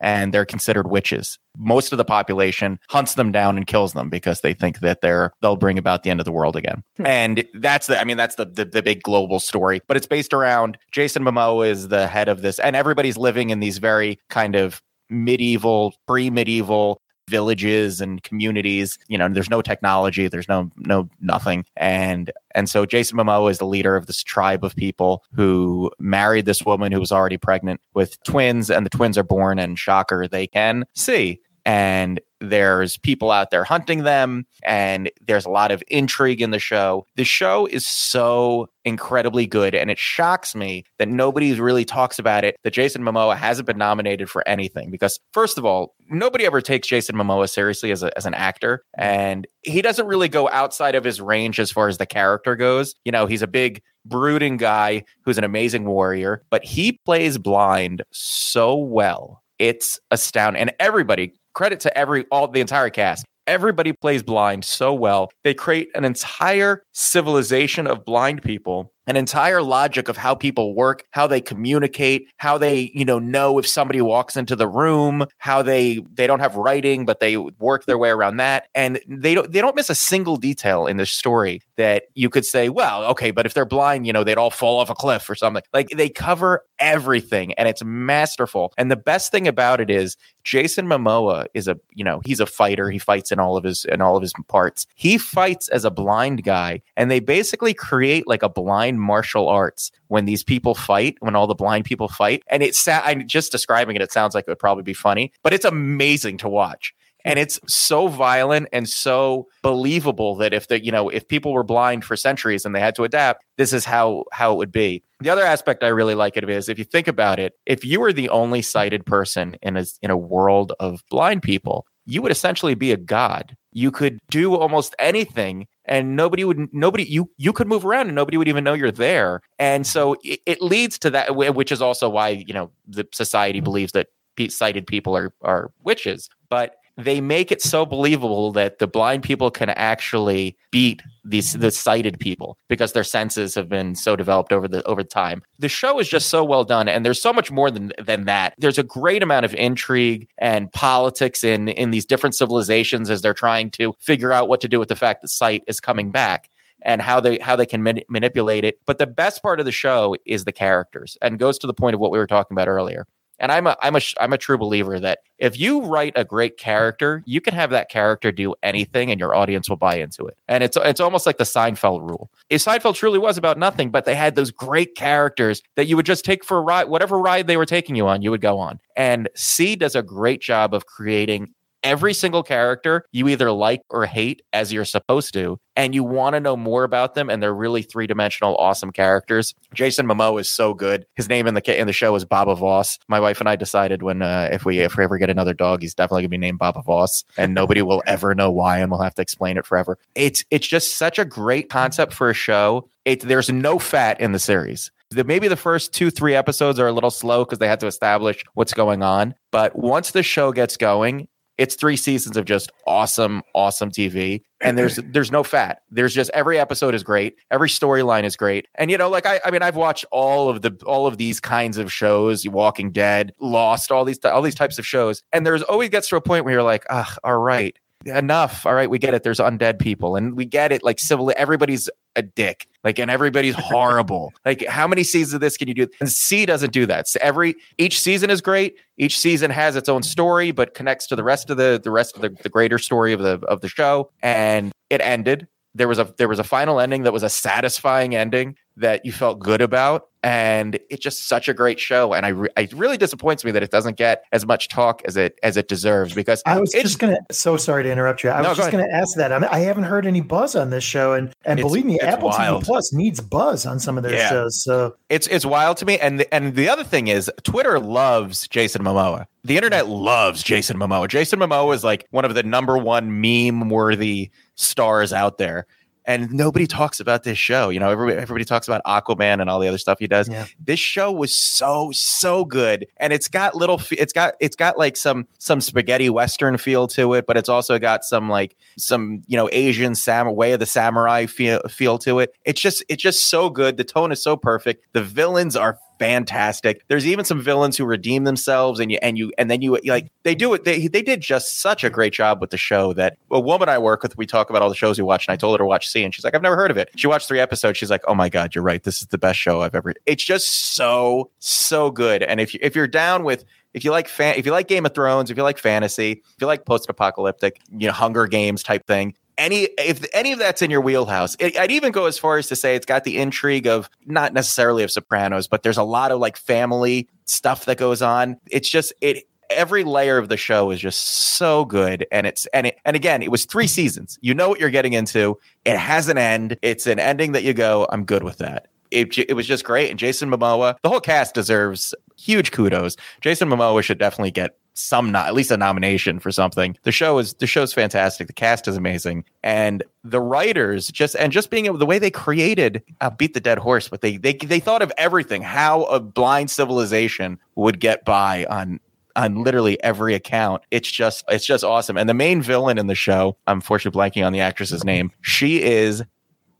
and 0.00 0.32
they're 0.32 0.44
considered 0.44 0.90
witches 0.90 1.38
most 1.58 1.92
of 1.92 1.98
the 1.98 2.04
population 2.04 2.78
hunts 2.88 3.14
them 3.14 3.32
down 3.32 3.56
and 3.56 3.66
kills 3.66 3.92
them 3.92 4.08
because 4.08 4.40
they 4.40 4.54
think 4.54 4.80
that 4.80 5.00
they're 5.00 5.32
they'll 5.40 5.56
bring 5.56 5.78
about 5.78 6.02
the 6.02 6.10
end 6.10 6.20
of 6.20 6.24
the 6.24 6.32
world 6.32 6.56
again. 6.56 6.82
Hmm. 6.96 7.06
and 7.06 7.44
that's 7.54 7.86
the 7.86 8.00
I 8.00 8.04
mean 8.04 8.16
that's 8.16 8.36
the, 8.36 8.46
the 8.46 8.64
the 8.64 8.82
big 8.82 9.02
global 9.02 9.40
story, 9.40 9.80
but 9.86 9.96
it's 9.96 10.06
based 10.06 10.32
around 10.32 10.78
Jason 10.92 11.22
Momoa 11.22 11.68
is 11.68 11.88
the 11.88 12.06
head 12.06 12.28
of 12.28 12.42
this 12.42 12.58
and 12.58 12.76
everybody's 12.76 13.16
living 13.16 13.50
in 13.50 13.60
these 13.60 13.78
very 13.78 14.18
kind 14.28 14.54
of 14.56 14.82
medieval, 15.08 15.94
pre-medieval 16.06 17.00
villages 17.28 18.00
and 18.00 18.22
communities 18.22 18.98
you 19.08 19.18
know 19.18 19.28
there's 19.28 19.50
no 19.50 19.60
technology 19.60 20.28
there's 20.28 20.48
no 20.48 20.70
no 20.76 21.08
nothing 21.20 21.64
and 21.76 22.30
and 22.54 22.70
so 22.70 22.86
jason 22.86 23.18
momoa 23.18 23.50
is 23.50 23.58
the 23.58 23.66
leader 23.66 23.96
of 23.96 24.06
this 24.06 24.22
tribe 24.22 24.64
of 24.64 24.76
people 24.76 25.24
who 25.34 25.90
married 25.98 26.46
this 26.46 26.64
woman 26.64 26.92
who 26.92 27.00
was 27.00 27.10
already 27.10 27.36
pregnant 27.36 27.80
with 27.94 28.22
twins 28.22 28.70
and 28.70 28.86
the 28.86 28.90
twins 28.90 29.18
are 29.18 29.24
born 29.24 29.58
and 29.58 29.76
shocker 29.76 30.28
they 30.28 30.46
can 30.46 30.84
see 30.94 31.40
and 31.66 32.20
there's 32.40 32.96
people 32.98 33.32
out 33.32 33.50
there 33.50 33.64
hunting 33.64 34.04
them 34.04 34.46
and 34.62 35.10
there's 35.26 35.44
a 35.46 35.50
lot 35.50 35.72
of 35.72 35.82
intrigue 35.88 36.40
in 36.40 36.52
the 36.52 36.60
show. 36.60 37.04
The 37.16 37.24
show 37.24 37.66
is 37.66 37.84
so 37.84 38.68
incredibly 38.84 39.46
good 39.46 39.74
and 39.74 39.90
it 39.90 39.98
shocks 39.98 40.54
me 40.54 40.84
that 40.98 41.08
nobody 41.08 41.58
really 41.60 41.84
talks 41.84 42.20
about 42.20 42.44
it 42.44 42.56
that 42.62 42.72
jason 42.72 43.02
momoa 43.02 43.36
hasn't 43.36 43.66
been 43.66 43.78
nominated 43.78 44.30
for 44.30 44.46
anything. 44.46 44.90
Because 44.90 45.18
first 45.32 45.58
of 45.58 45.64
all 45.64 45.94
nobody 46.08 46.46
ever 46.46 46.60
takes 46.60 46.86
jason 46.86 47.16
momoa 47.16 47.50
seriously 47.50 47.90
as, 47.90 48.04
a, 48.04 48.16
as 48.16 48.26
an 48.26 48.34
actor 48.34 48.84
and 48.96 49.46
he 49.62 49.82
doesn't 49.82 50.06
really 50.06 50.28
go 50.28 50.48
outside 50.50 50.94
of 50.94 51.02
his 51.02 51.20
range 51.20 51.58
as 51.58 51.72
far 51.72 51.88
as 51.88 51.98
the 51.98 52.06
character 52.06 52.54
goes. 52.54 52.94
You 53.04 53.10
know 53.10 53.26
he's 53.26 53.42
a 53.42 53.48
big 53.48 53.82
brooding 54.04 54.56
guy 54.56 55.02
who's 55.24 55.38
an 55.38 55.42
amazing 55.42 55.84
warrior 55.84 56.42
but 56.50 56.64
he 56.64 57.00
plays 57.04 57.38
blind 57.38 58.04
so 58.12 58.76
well. 58.76 59.42
It's 59.58 59.98
astounding 60.10 60.60
and 60.60 60.74
everybody 60.78 61.32
credit 61.56 61.80
to 61.80 61.98
every 61.98 62.26
all 62.30 62.46
the 62.46 62.60
entire 62.60 62.90
cast. 62.90 63.24
Everybody 63.46 63.92
plays 63.92 64.22
blind 64.22 64.64
so 64.64 64.92
well. 64.92 65.30
They 65.42 65.54
create 65.54 65.88
an 65.94 66.04
entire 66.04 66.82
civilization 66.92 67.86
of 67.86 68.04
blind 68.04 68.42
people, 68.42 68.92
an 69.06 69.16
entire 69.16 69.62
logic 69.62 70.08
of 70.08 70.16
how 70.16 70.34
people 70.34 70.74
work, 70.74 71.04
how 71.10 71.26
they 71.26 71.40
communicate, 71.40 72.28
how 72.38 72.58
they, 72.58 72.90
you 72.94 73.04
know, 73.04 73.18
know 73.18 73.58
if 73.58 73.66
somebody 73.66 74.00
walks 74.00 74.36
into 74.36 74.56
the 74.56 74.68
room, 74.68 75.26
how 75.38 75.62
they 75.62 76.00
they 76.12 76.26
don't 76.26 76.40
have 76.40 76.56
writing, 76.56 77.04
but 77.04 77.20
they 77.20 77.36
work 77.36 77.84
their 77.84 77.98
way 77.98 78.10
around 78.10 78.38
that. 78.38 78.68
And 78.74 79.00
they 79.08 79.34
don't 79.34 79.52
they 79.52 79.60
don't 79.60 79.76
miss 79.76 79.90
a 79.90 79.94
single 79.94 80.36
detail 80.36 80.86
in 80.86 80.96
this 80.96 81.10
story 81.10 81.62
that 81.76 82.04
you 82.14 82.28
could 82.28 82.44
say, 82.44 82.68
well, 82.68 83.04
okay, 83.04 83.30
but 83.30 83.46
if 83.46 83.54
they're 83.54 83.64
blind, 83.64 84.06
you 84.06 84.12
know, 84.12 84.24
they'd 84.24 84.38
all 84.38 84.50
fall 84.50 84.80
off 84.80 84.90
a 84.90 84.94
cliff 84.94 85.28
or 85.30 85.34
something. 85.34 85.62
Like 85.72 85.90
they 85.90 86.08
cover 86.08 86.64
everything 86.78 87.52
and 87.54 87.68
it's 87.68 87.84
masterful. 87.84 88.72
And 88.76 88.90
the 88.90 88.96
best 88.96 89.30
thing 89.30 89.46
about 89.46 89.80
it 89.80 89.90
is 89.90 90.16
Jason 90.44 90.86
Momoa 90.86 91.46
is 91.54 91.68
a, 91.68 91.78
you 91.92 92.04
know, 92.04 92.20
he's 92.24 92.40
a 92.40 92.46
fighter. 92.46 92.90
He 92.90 92.98
fights 92.98 93.32
in 93.32 93.38
all 93.38 93.56
of 93.56 93.64
his 93.64 93.84
in 93.84 94.00
all 94.00 94.16
of 94.16 94.22
his 94.22 94.32
parts. 94.48 94.86
He 94.94 95.18
fights 95.18 95.68
as 95.68 95.84
a 95.84 95.90
blind 95.90 96.44
guy 96.44 96.82
and 96.96 97.10
they 97.10 97.20
basically 97.20 97.74
create 97.74 98.26
like 98.26 98.42
a 98.42 98.48
blind 98.48 98.95
martial 99.00 99.48
arts 99.48 99.90
when 100.08 100.24
these 100.24 100.44
people 100.44 100.74
fight, 100.74 101.16
when 101.20 101.34
all 101.36 101.46
the 101.46 101.54
blind 101.54 101.84
people 101.84 102.08
fight. 102.08 102.42
And 102.48 102.62
it's 102.62 102.78
sa- 102.78 103.02
I'm 103.04 103.26
just 103.26 103.52
describing 103.52 103.96
it 103.96 104.02
it 104.02 104.12
sounds 104.12 104.34
like 104.34 104.44
it 104.46 104.50
would 104.50 104.58
probably 104.58 104.82
be 104.82 104.94
funny, 104.94 105.32
but 105.42 105.52
it's 105.52 105.64
amazing 105.64 106.38
to 106.38 106.48
watch. 106.48 106.94
And 107.24 107.40
it's 107.40 107.58
so 107.66 108.06
violent 108.06 108.68
and 108.72 108.88
so 108.88 109.48
believable 109.62 110.36
that 110.36 110.54
if 110.54 110.68
the 110.68 110.84
you 110.84 110.92
know 110.92 111.08
if 111.08 111.26
people 111.26 111.52
were 111.52 111.64
blind 111.64 112.04
for 112.04 112.16
centuries 112.16 112.64
and 112.64 112.72
they 112.72 112.78
had 112.80 112.94
to 112.94 113.02
adapt 113.02 113.44
this 113.56 113.72
is 113.72 113.84
how 113.84 114.24
how 114.32 114.52
it 114.52 114.58
would 114.58 114.70
be. 114.70 115.02
The 115.20 115.30
other 115.30 115.42
aspect 115.42 115.82
i 115.82 115.88
really 115.88 116.14
like 116.14 116.36
it 116.36 116.48
is 116.48 116.68
if 116.68 116.78
you 116.78 116.84
think 116.84 117.08
about 117.08 117.40
it 117.40 117.54
if 117.66 117.84
you 117.84 117.98
were 117.98 118.12
the 118.12 118.28
only 118.28 118.62
sighted 118.62 119.04
person 119.04 119.56
in 119.60 119.76
a 119.76 119.84
in 120.02 120.10
a 120.12 120.16
world 120.16 120.72
of 120.78 121.02
blind 121.10 121.42
people 121.42 121.84
you 122.06 122.22
would 122.22 122.32
essentially 122.32 122.74
be 122.74 122.92
a 122.92 122.96
god. 122.96 123.56
You 123.72 123.90
could 123.90 124.18
do 124.30 124.54
almost 124.54 124.94
anything 124.98 125.66
and 125.86 126.16
nobody 126.16 126.44
would 126.44 126.72
nobody 126.72 127.04
you 127.04 127.30
you 127.36 127.52
could 127.52 127.66
move 127.66 127.84
around 127.84 128.06
and 128.06 128.14
nobody 128.14 128.36
would 128.36 128.48
even 128.48 128.64
know 128.64 128.74
you're 128.74 128.90
there. 128.90 129.40
And 129.58 129.86
so 129.86 130.16
it, 130.22 130.40
it 130.46 130.62
leads 130.62 130.98
to 131.00 131.10
that 131.10 131.34
which 131.36 131.72
is 131.72 131.80
also 131.80 132.08
why 132.08 132.28
you 132.28 132.54
know 132.54 132.70
the 132.86 133.06
society 133.12 133.58
mm-hmm. 133.58 133.64
believes 133.64 133.92
that 133.92 134.08
sighted 134.48 134.86
people 134.86 135.16
are 135.16 135.32
are 135.42 135.72
witches. 135.82 136.28
But 136.48 136.76
they 136.96 137.20
make 137.20 137.52
it 137.52 137.60
so 137.60 137.84
believable 137.84 138.52
that 138.52 138.78
the 138.78 138.86
blind 138.86 139.22
people 139.22 139.50
can 139.50 139.70
actually 139.70 140.56
beat 140.70 141.02
these 141.24 141.52
the 141.52 141.70
sighted 141.70 142.18
people 142.18 142.56
because 142.68 142.92
their 142.92 143.04
senses 143.04 143.54
have 143.54 143.68
been 143.68 143.94
so 143.94 144.16
developed 144.16 144.52
over 144.52 144.66
the 144.66 144.82
over 144.86 145.02
time. 145.02 145.42
The 145.58 145.68
show 145.68 145.98
is 145.98 146.08
just 146.08 146.28
so 146.28 146.44
well 146.44 146.64
done, 146.64 146.88
and 146.88 147.04
there's 147.04 147.20
so 147.20 147.32
much 147.32 147.50
more 147.50 147.70
than 147.70 147.92
than 148.02 148.24
that. 148.24 148.54
There's 148.58 148.78
a 148.78 148.82
great 148.82 149.22
amount 149.22 149.44
of 149.44 149.54
intrigue 149.54 150.28
and 150.38 150.72
politics 150.72 151.44
in 151.44 151.68
in 151.68 151.90
these 151.90 152.06
different 152.06 152.34
civilizations 152.34 153.10
as 153.10 153.22
they're 153.22 153.34
trying 153.34 153.70
to 153.72 153.94
figure 154.00 154.32
out 154.32 154.48
what 154.48 154.60
to 154.62 154.68
do 154.68 154.78
with 154.78 154.88
the 154.88 154.96
fact 154.96 155.22
that 155.22 155.28
sight 155.28 155.64
is 155.66 155.80
coming 155.80 156.10
back 156.10 156.48
and 156.82 157.02
how 157.02 157.20
they 157.20 157.38
how 157.38 157.56
they 157.56 157.66
can 157.66 157.82
man- 157.82 158.02
manipulate 158.08 158.64
it. 158.64 158.80
But 158.86 158.98
the 158.98 159.06
best 159.06 159.42
part 159.42 159.60
of 159.60 159.66
the 159.66 159.72
show 159.72 160.16
is 160.24 160.44
the 160.44 160.52
characters, 160.52 161.18
and 161.20 161.38
goes 161.38 161.58
to 161.58 161.66
the 161.66 161.74
point 161.74 161.94
of 161.94 162.00
what 162.00 162.10
we 162.10 162.18
were 162.18 162.26
talking 162.26 162.54
about 162.54 162.68
earlier. 162.68 163.06
And 163.38 163.52
I'm 163.52 163.66
a 163.66 163.76
I'm 163.82 163.96
a 163.96 164.00
I'm 164.18 164.32
a 164.32 164.38
true 164.38 164.58
believer 164.58 164.98
that 165.00 165.20
if 165.38 165.58
you 165.58 165.82
write 165.82 166.14
a 166.16 166.24
great 166.24 166.56
character, 166.56 167.22
you 167.26 167.40
can 167.40 167.54
have 167.54 167.70
that 167.70 167.90
character 167.90 168.32
do 168.32 168.54
anything, 168.62 169.10
and 169.10 169.20
your 169.20 169.34
audience 169.34 169.68
will 169.68 169.76
buy 169.76 169.96
into 169.96 170.24
it. 170.26 170.36
And 170.48 170.64
it's 170.64 170.76
it's 170.76 171.00
almost 171.00 171.26
like 171.26 171.38
the 171.38 171.44
Seinfeld 171.44 172.00
rule. 172.00 172.30
If 172.48 172.64
Seinfeld 172.64 172.94
truly 172.94 173.18
was 173.18 173.36
about 173.36 173.58
nothing, 173.58 173.90
but 173.90 174.04
they 174.04 174.14
had 174.14 174.34
those 174.34 174.50
great 174.50 174.94
characters 174.94 175.62
that 175.74 175.86
you 175.86 175.96
would 175.96 176.06
just 176.06 176.24
take 176.24 176.44
for 176.44 176.58
a 176.58 176.62
ride, 176.62 176.88
whatever 176.88 177.18
ride 177.18 177.46
they 177.46 177.56
were 177.56 177.66
taking 177.66 177.96
you 177.96 178.06
on, 178.06 178.22
you 178.22 178.30
would 178.30 178.40
go 178.40 178.58
on. 178.58 178.80
And 178.96 179.28
See 179.34 179.76
does 179.76 179.94
a 179.94 180.02
great 180.02 180.40
job 180.40 180.72
of 180.72 180.86
creating 180.86 181.48
every 181.86 182.12
single 182.12 182.42
character 182.42 183.06
you 183.12 183.28
either 183.28 183.52
like 183.52 183.82
or 183.90 184.06
hate 184.06 184.42
as 184.52 184.72
you're 184.72 184.84
supposed 184.84 185.32
to, 185.32 185.58
and 185.76 185.94
you 185.94 186.02
want 186.02 186.34
to 186.34 186.40
know 186.40 186.56
more 186.56 186.82
about 186.82 187.14
them, 187.14 187.30
and 187.30 187.40
they're 187.40 187.54
really 187.54 187.82
three 187.82 188.08
dimensional, 188.08 188.56
awesome 188.56 188.90
characters. 188.90 189.54
Jason 189.72 190.06
Momoa 190.06 190.40
is 190.40 190.50
so 190.50 190.74
good. 190.74 191.06
His 191.14 191.28
name 191.28 191.46
in 191.46 191.54
the 191.54 191.80
in 191.80 191.86
the 191.86 191.92
show 191.92 192.14
is 192.16 192.24
Baba 192.24 192.56
Voss. 192.56 192.98
My 193.08 193.20
wife 193.20 193.38
and 193.38 193.48
I 193.48 193.54
decided 193.54 194.02
when 194.02 194.20
uh, 194.20 194.48
if 194.50 194.64
we 194.64 194.80
if 194.80 194.96
we 194.96 195.04
ever 195.04 195.16
get 195.16 195.30
another 195.30 195.54
dog, 195.54 195.80
he's 195.82 195.94
definitely 195.94 196.22
gonna 196.22 196.30
be 196.30 196.38
named 196.38 196.58
Baba 196.58 196.82
Voss, 196.82 197.24
and 197.36 197.54
nobody 197.54 197.82
will 197.82 198.02
ever 198.06 198.34
know 198.34 198.50
why, 198.50 198.78
and 198.78 198.90
we'll 198.90 199.00
have 199.00 199.14
to 199.14 199.22
explain 199.22 199.56
it 199.56 199.64
forever. 199.64 199.96
It's 200.16 200.44
it's 200.50 200.66
just 200.66 200.98
such 200.98 201.20
a 201.20 201.24
great 201.24 201.70
concept 201.70 202.12
for 202.12 202.28
a 202.28 202.34
show. 202.34 202.90
It 203.04 203.20
there's 203.20 203.48
no 203.48 203.78
fat 203.78 204.20
in 204.20 204.32
the 204.32 204.40
series 204.40 204.90
maybe 205.24 205.46
the 205.46 205.56
first 205.56 205.94
two 205.94 206.10
three 206.10 206.34
episodes 206.34 206.80
are 206.80 206.88
a 206.88 206.92
little 206.92 207.12
slow 207.12 207.44
because 207.44 207.60
they 207.60 207.68
had 207.68 207.78
to 207.78 207.86
establish 207.86 208.44
what's 208.54 208.72
going 208.74 209.04
on 209.04 209.36
but 209.52 209.78
once 209.78 210.10
the 210.10 210.22
show 210.22 210.50
gets 210.50 210.76
going 210.76 211.28
it's 211.58 211.74
three 211.74 211.96
seasons 211.96 212.36
of 212.36 212.44
just 212.44 212.70
awesome, 212.86 213.42
awesome 213.54 213.90
TV. 213.90 214.42
And 214.60 214.76
there's 214.76 214.96
there's 215.12 215.30
no 215.30 215.42
fat. 215.42 215.82
There's 215.90 216.14
just 216.14 216.30
every 216.34 216.58
episode 216.58 216.94
is 216.94 217.02
great. 217.02 217.36
Every 217.50 217.68
storyline 217.68 218.24
is 218.24 218.36
great. 218.36 218.68
And 218.74 218.90
you 218.90 218.98
know, 218.98 219.08
like 219.08 219.26
I, 219.26 219.40
I 219.44 219.50
mean, 219.50 219.62
I've 219.62 219.76
watched 219.76 220.04
all 220.10 220.48
of 220.48 220.62
the 220.62 220.76
all 220.86 221.06
of 221.06 221.18
these 221.18 221.40
kinds 221.40 221.78
of 221.78 221.92
shows, 221.92 222.46
Walking 222.46 222.92
Dead, 222.92 223.32
Lost, 223.40 223.90
all 223.90 224.04
these 224.04 224.18
all 224.24 224.42
these 224.42 224.54
types 224.54 224.78
of 224.78 224.86
shows. 224.86 225.22
And 225.32 225.46
there's 225.46 225.62
always 225.62 225.90
gets 225.90 226.08
to 226.08 226.16
a 226.16 226.20
point 226.20 226.44
where 226.44 226.54
you're 226.54 226.62
like, 226.62 226.84
ah, 226.90 227.16
all 227.24 227.38
right, 227.38 227.76
enough. 228.04 228.66
All 228.66 228.74
right, 228.74 228.88
we 228.88 228.98
get 228.98 229.14
it. 229.14 229.22
There's 229.22 229.38
undead 229.38 229.78
people, 229.78 230.16
and 230.16 230.36
we 230.36 230.44
get 230.44 230.72
it. 230.72 230.82
Like 230.82 230.98
civil, 230.98 231.32
everybody's 231.36 231.88
a 232.14 232.22
dick. 232.22 232.66
Like, 232.84 232.98
and 232.98 233.10
everybody's 233.10 233.54
horrible. 233.58 234.32
like, 234.44 234.64
how 234.66 234.86
many 234.86 235.02
seasons 235.02 235.34
of 235.34 235.40
this 235.40 235.56
can 235.56 235.68
you 235.68 235.74
do? 235.74 235.88
And 236.00 236.10
See 236.10 236.46
doesn't 236.46 236.72
do 236.72 236.86
that. 236.86 237.08
So 237.08 237.18
every 237.22 237.56
each 237.78 238.00
season 238.00 238.30
is 238.30 238.40
great. 238.40 238.76
Each 238.96 239.18
season 239.18 239.50
has 239.50 239.76
its 239.76 239.88
own 239.88 240.02
story, 240.02 240.50
but 240.50 240.74
connects 240.74 241.06
to 241.08 241.16
the 241.16 241.24
rest 241.24 241.50
of 241.50 241.56
the 241.56 241.80
the 241.82 241.90
rest 241.90 242.16
of 242.16 242.22
the, 242.22 242.30
the 242.42 242.48
greater 242.48 242.78
story 242.78 243.12
of 243.12 243.20
the 243.20 243.38
of 243.46 243.60
the 243.60 243.68
show. 243.68 244.10
And 244.22 244.72
it 244.90 245.00
ended. 245.00 245.46
There 245.74 245.88
was 245.88 245.98
a 245.98 246.12
there 246.16 246.28
was 246.28 246.38
a 246.38 246.44
final 246.44 246.80
ending 246.80 247.02
that 247.02 247.12
was 247.12 247.22
a 247.22 247.28
satisfying 247.28 248.14
ending 248.14 248.56
that 248.76 249.04
you 249.04 249.12
felt 249.12 249.38
good 249.38 249.60
about. 249.60 250.08
And 250.22 250.76
it's 250.90 251.02
just 251.04 251.28
such 251.28 251.48
a 251.48 251.54
great 251.54 251.78
show. 251.78 252.12
And 252.12 252.26
I, 252.26 252.30
re- 252.30 252.48
it 252.56 252.72
really 252.72 252.96
disappoints 252.96 253.44
me 253.44 253.52
that 253.52 253.62
it 253.62 253.70
doesn't 253.70 253.96
get 253.96 254.24
as 254.32 254.44
much 254.44 254.68
talk 254.68 255.00
as 255.06 255.16
it 255.16 255.38
as 255.44 255.56
it 255.56 255.68
deserves 255.68 256.14
because 256.14 256.42
I 256.44 256.58
was 256.58 256.72
just 256.72 256.98
gonna. 256.98 257.18
So 257.30 257.56
sorry 257.56 257.84
to 257.84 257.92
interrupt 257.92 258.24
you. 258.24 258.30
I 258.30 258.42
No, 258.42 258.48
was 258.48 258.58
go 258.58 258.64
just 258.64 258.74
ahead. 258.74 258.88
gonna 258.90 259.00
ask 259.00 259.16
that. 259.18 259.32
I, 259.32 259.38
mean, 259.38 259.48
I 259.52 259.60
haven't 259.60 259.84
heard 259.84 260.04
any 260.04 260.20
buzz 260.20 260.56
on 260.56 260.70
this 260.70 260.82
show, 260.82 261.12
and 261.12 261.32
and 261.44 261.60
It's- 261.60 261.70
believe 261.70 261.84
me, 261.84 262.00
Apple 262.00 262.30
wild. 262.30 262.62
TV 262.64 262.66
Plus 262.66 262.92
needs 262.92 263.20
buzz 263.20 263.66
on 263.66 263.78
some 263.78 263.96
of 263.98 264.02
their 264.02 264.14
Yeah. 264.14 264.28
shows. 264.28 264.64
So 264.64 264.96
it's 265.08 265.28
it's 265.28 265.46
wild 265.46 265.76
to 265.76 265.84
me. 265.86 265.96
And 266.00 266.18
the, 266.18 266.34
and 266.34 266.56
the 266.56 266.68
other 266.70 266.82
thing 266.82 267.06
is, 267.06 267.30
Twitter 267.44 267.78
loves 267.78 268.48
Jason 268.48 268.82
Momoa. 268.82 269.26
The 269.44 269.54
internet 269.56 269.86
loves 269.86 270.42
Jason 270.42 270.76
Momoa. 270.76 271.06
Jason 271.06 271.38
Momoa 271.38 271.72
is 271.72 271.84
like 271.84 272.04
one 272.10 272.24
of 272.24 272.34
the 272.34 272.42
number 272.42 272.76
one 272.76 273.20
meme 273.20 273.68
worthy 273.68 274.30
stars 274.56 275.12
out 275.12 275.38
there. 275.38 275.66
And 276.06 276.32
nobody 276.32 276.68
talks 276.68 277.00
about 277.00 277.24
this 277.24 277.36
show. 277.36 277.68
You 277.68 277.80
know, 277.80 277.90
everybody, 277.90 278.16
everybody 278.16 278.44
talks 278.44 278.68
about 278.68 278.80
Aquaman 278.84 279.40
and 279.40 279.50
all 279.50 279.58
the 279.58 279.66
other 279.66 279.78
stuff 279.78 279.98
he 279.98 280.06
does. 280.06 280.28
Yeah. 280.28 280.46
This 280.58 280.78
show 280.78 281.10
was 281.10 281.34
so 281.34 281.90
so 281.92 282.44
good, 282.44 282.86
and 282.98 283.12
it's 283.12 283.26
got 283.26 283.56
little. 283.56 283.82
It's 283.90 284.12
got 284.12 284.34
it's 284.40 284.54
got 284.54 284.78
like 284.78 284.96
some 284.96 285.26
some 285.38 285.60
spaghetti 285.60 286.08
western 286.08 286.58
feel 286.58 286.86
to 286.88 287.14
it, 287.14 287.26
but 287.26 287.36
it's 287.36 287.48
also 287.48 287.78
got 287.78 288.04
some 288.04 288.28
like 288.28 288.56
some 288.78 289.22
you 289.26 289.36
know 289.36 289.48
Asian 289.50 289.96
sam 289.96 290.32
way 290.34 290.52
of 290.52 290.60
the 290.60 290.66
samurai 290.66 291.26
feel 291.26 291.60
feel 291.68 291.98
to 291.98 292.20
it. 292.20 292.34
It's 292.44 292.60
just 292.60 292.84
it's 292.88 293.02
just 293.02 293.26
so 293.26 293.50
good. 293.50 293.76
The 293.76 293.84
tone 293.84 294.12
is 294.12 294.22
so 294.22 294.36
perfect. 294.36 294.86
The 294.92 295.02
villains 295.02 295.56
are 295.56 295.78
fantastic. 295.98 296.82
There's 296.88 297.06
even 297.06 297.24
some 297.24 297.40
villains 297.40 297.76
who 297.76 297.84
redeem 297.84 298.24
themselves, 298.24 298.80
and 298.80 298.90
you 298.90 298.98
and 299.02 299.18
you 299.18 299.32
and 299.38 299.50
then 299.50 299.62
you 299.62 299.78
like 299.84 300.10
they 300.22 300.34
do 300.34 300.52
it. 300.54 300.64
They 300.64 300.86
they 300.88 301.02
did 301.02 301.20
just 301.20 301.60
such 301.60 301.84
a 301.84 301.90
great 301.90 302.12
job 302.12 302.40
with 302.40 302.50
the 302.50 302.56
show 302.56 302.92
that 302.94 303.18
a 303.30 303.40
woman 303.40 303.68
I 303.68 303.78
work 303.78 304.02
with, 304.02 304.16
we 304.16 304.26
talk 304.26 304.50
about 304.50 304.62
all 304.62 304.68
the 304.68 304.74
shows 304.74 304.98
we 304.98 305.04
watch, 305.04 305.26
and 305.26 305.32
I 305.32 305.36
told 305.36 305.54
her 305.54 305.58
to 305.58 305.66
watch 305.66 305.88
See, 305.88 306.04
and 306.04 306.14
she's 306.14 306.24
like, 306.24 306.34
I've 306.34 306.42
never 306.42 306.56
heard 306.56 306.70
of 306.70 306.76
it. 306.76 306.90
She 306.96 307.06
watched 307.06 307.28
three 307.28 307.40
episodes. 307.40 307.78
She's 307.78 307.90
like, 307.90 308.02
Oh 308.08 308.14
my 308.14 308.28
god, 308.28 308.54
you're 308.54 308.64
right. 308.64 308.82
This 308.82 309.00
is 309.00 309.08
the 309.08 309.18
best 309.18 309.38
show 309.38 309.62
I've 309.62 309.74
ever. 309.74 309.94
It's 310.06 310.24
just 310.24 310.74
so 310.74 311.30
so 311.38 311.90
good. 311.90 312.22
And 312.22 312.40
if 312.40 312.54
you 312.54 312.60
if 312.62 312.74
you're 312.74 312.88
down 312.88 313.24
with 313.24 313.44
if 313.74 313.84
you 313.84 313.90
like 313.90 314.08
fan, 314.08 314.36
if 314.36 314.46
you 314.46 314.52
like 314.52 314.68
Game 314.68 314.86
of 314.86 314.94
Thrones, 314.94 315.30
if 315.30 315.36
you 315.36 315.42
like 315.42 315.58
fantasy, 315.58 316.12
if 316.12 316.40
you 316.40 316.46
like 316.46 316.64
post-apocalyptic, 316.64 317.60
you 317.70 317.86
know, 317.86 317.92
Hunger 317.92 318.26
Games 318.26 318.62
type 318.62 318.86
thing, 318.86 319.14
any 319.38 319.68
if 319.78 320.04
any 320.12 320.32
of 320.32 320.38
that's 320.38 320.62
in 320.62 320.70
your 320.70 320.80
wheelhouse, 320.80 321.36
it, 321.38 321.58
I'd 321.58 321.70
even 321.70 321.92
go 321.92 322.06
as 322.06 322.18
far 322.18 322.38
as 322.38 322.48
to 322.48 322.56
say 322.56 322.74
it's 322.74 322.86
got 322.86 323.04
the 323.04 323.18
intrigue 323.18 323.66
of 323.66 323.88
not 324.06 324.32
necessarily 324.32 324.82
of 324.82 324.90
Sopranos, 324.90 325.46
but 325.48 325.62
there's 325.62 325.76
a 325.76 325.82
lot 325.82 326.10
of 326.10 326.20
like 326.20 326.36
family 326.36 327.08
stuff 327.24 327.64
that 327.66 327.78
goes 327.78 328.02
on. 328.02 328.38
It's 328.50 328.68
just 328.68 328.92
it. 329.00 329.24
Every 329.48 329.84
layer 329.84 330.18
of 330.18 330.28
the 330.28 330.36
show 330.36 330.72
is 330.72 330.80
just 330.80 331.06
so 331.36 331.64
good, 331.64 332.04
and 332.10 332.26
it's 332.26 332.46
and 332.46 332.66
it 332.66 332.78
and 332.84 332.96
again, 332.96 333.22
it 333.22 333.30
was 333.30 333.44
three 333.44 333.68
seasons. 333.68 334.18
You 334.20 334.34
know 334.34 334.48
what 334.48 334.58
you're 334.58 334.70
getting 334.70 334.92
into. 334.92 335.38
It 335.64 335.76
has 335.76 336.08
an 336.08 336.18
end. 336.18 336.56
It's 336.62 336.86
an 336.86 336.98
ending 336.98 337.32
that 337.32 337.44
you 337.44 337.54
go, 337.54 337.86
I'm 337.90 338.04
good 338.04 338.24
with 338.24 338.38
that. 338.38 338.66
It, 338.90 339.16
it 339.18 339.34
was 339.34 339.46
just 339.46 339.64
great. 339.64 339.90
And 339.90 339.98
Jason 339.98 340.30
Momoa, 340.30 340.76
the 340.82 340.88
whole 340.88 341.00
cast 341.00 341.34
deserves 341.34 341.94
huge 342.16 342.50
kudos. 342.52 342.96
Jason 343.20 343.48
Momoa 343.48 343.82
should 343.82 343.98
definitely 343.98 344.30
get 344.30 344.56
some, 344.78 345.10
not 345.10 345.26
at 345.26 345.34
least 345.34 345.50
a 345.50 345.56
nomination 345.56 346.18
for 346.18 346.30
something. 346.30 346.76
The 346.82 346.92
show 346.92 347.18
is 347.18 347.34
the 347.34 347.46
show's 347.46 347.72
fantastic. 347.72 348.26
The 348.26 348.32
cast 348.32 348.68
is 348.68 348.76
amazing, 348.76 349.24
and 349.42 349.82
the 350.04 350.20
writers 350.20 350.88
just 350.88 351.16
and 351.16 351.32
just 351.32 351.50
being 351.50 351.66
able 351.66 351.78
the 351.78 351.86
way 351.86 351.98
they 351.98 352.10
created 352.10 352.82
uh, 353.00 353.10
beat 353.10 353.34
the 353.34 353.40
dead 353.40 353.58
horse, 353.58 353.88
but 353.88 354.00
they 354.00 354.16
they 354.16 354.34
they 354.34 354.60
thought 354.60 354.82
of 354.82 354.92
everything. 354.98 355.42
How 355.42 355.84
a 355.84 356.00
blind 356.00 356.50
civilization 356.50 357.38
would 357.54 357.80
get 357.80 358.04
by 358.04 358.44
on 358.46 358.80
on 359.16 359.42
literally 359.42 359.82
every 359.82 360.14
account. 360.14 360.62
It's 360.70 360.90
just 360.90 361.24
it's 361.28 361.46
just 361.46 361.64
awesome. 361.64 361.96
And 361.96 362.08
the 362.08 362.14
main 362.14 362.42
villain 362.42 362.78
in 362.78 362.86
the 362.86 362.94
show, 362.94 363.36
I'm 363.46 363.60
fortunately 363.60 363.98
blanking 363.98 364.24
on 364.24 364.32
the 364.32 364.40
actress's 364.40 364.84
name. 364.84 365.10
She 365.22 365.62
is 365.62 366.02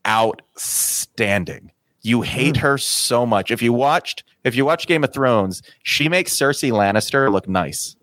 outstanding. 0.07 1.71
You 2.03 2.23
hate 2.23 2.57
her 2.59 2.79
so 2.79 3.27
much. 3.27 3.51
If 3.51 3.63
you 3.63 3.73
watched 3.73 4.25
if 4.45 4.55
you 4.55 4.65
watch 4.65 4.87
Game 4.87 5.05
of 5.05 5.13
Thrones, 5.13 5.63
she 5.83 6.09
makes 6.09 6.33
Cersei 6.33 6.71
Lannister 6.71 7.31
look 7.33 7.49
nice. 7.49 7.97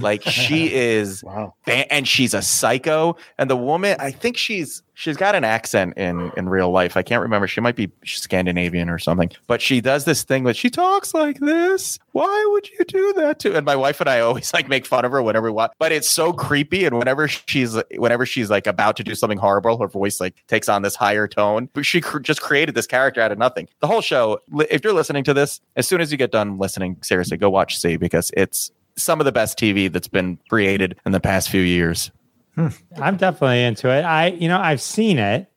Like 0.00 0.22
she 0.22 0.72
is 0.72 1.22
Wow. 1.24 1.54
and 1.66 2.06
she's 2.06 2.34
a 2.34 2.42
psycho. 2.42 3.16
And 3.38 3.48
the 3.50 3.56
woman 3.56 3.96
i 4.00 4.10
think 4.10 4.36
she's 4.36 4.82
she's 4.96 5.16
got 5.16 5.34
an 5.34 5.42
accent 5.44 5.94
in 5.96 6.30
in 6.36 6.48
real 6.48 6.70
life. 6.70 6.96
I 6.96 7.02
can't 7.02 7.22
remember. 7.22 7.46
She 7.48 7.60
might 7.60 7.74
be 7.76 7.90
scandinavian 8.04 8.88
or 8.88 8.98
something. 8.98 9.30
But 9.46 9.60
she 9.60 9.80
does 9.80 10.04
this 10.04 10.22
thing 10.22 10.44
that 10.44 10.56
she 10.56 10.70
talks 10.70 11.14
like 11.14 11.40
this. 11.40 11.98
Why 12.12 12.48
would 12.52 12.68
you 12.70 12.84
do 12.84 13.12
that 13.14 13.38
to 13.40 13.56
and 13.56 13.64
my 13.66 13.74
wife 13.76 14.00
and 14.00 14.08
i 14.08 14.20
always 14.20 14.52
like 14.54 14.68
make 14.68 14.86
fun 14.86 15.04
of 15.04 15.12
her 15.12 15.22
whenever 15.22 15.46
we 15.48 15.52
watch 15.52 15.72
but 15.78 15.92
it's 15.92 16.08
so 16.08 16.32
creepy. 16.32 16.84
And 16.84 16.96
whenever 16.98 17.26
she's 17.28 17.76
whenever 17.96 18.24
she's 18.26 18.50
like 18.50 18.66
about 18.66 18.96
to 18.96 19.04
do 19.04 19.14
something 19.14 19.38
horrible 19.38 19.78
her 19.78 19.88
voice 19.88 20.20
like 20.20 20.34
takes 20.46 20.68
on 20.68 20.82
this 20.82 20.94
higher 20.94 21.26
tone. 21.26 21.68
But 21.72 21.84
she 21.86 22.00
cr- 22.00 22.18
just 22.20 22.40
created 22.40 22.74
this 22.74 22.86
character 22.86 23.20
out 23.20 23.32
of 23.32 23.38
nothing. 23.38 23.68
The 23.80 23.86
whole 23.86 24.00
show 24.02 24.38
if 24.70 24.84
you're 24.84 24.92
listening 24.92 25.24
to 25.24 25.34
this 25.34 25.60
as 25.76 25.88
soon 25.88 26.00
as 26.00 26.12
you 26.12 26.18
get 26.18 26.30
done 26.30 26.58
listening 26.58 26.98
seriously 27.02 27.36
go 27.36 27.50
watch 27.50 27.76
see 27.78 27.96
because 27.96 28.30
it's 28.36 28.70
some 28.96 29.20
of 29.20 29.24
the 29.24 29.32
best 29.32 29.58
tv 29.58 29.90
that's 29.92 30.08
been 30.08 30.38
created 30.48 30.98
in 31.04 31.12
the 31.12 31.20
past 31.20 31.48
few 31.50 31.62
years 31.62 32.10
hmm. 32.54 32.68
I'm 32.96 33.16
definitely 33.16 33.64
into 33.64 33.88
it. 33.88 34.04
I, 34.04 34.28
you 34.28 34.46
know, 34.48 34.60
I've 34.60 34.80
seen 34.80 35.18
it, 35.18 35.50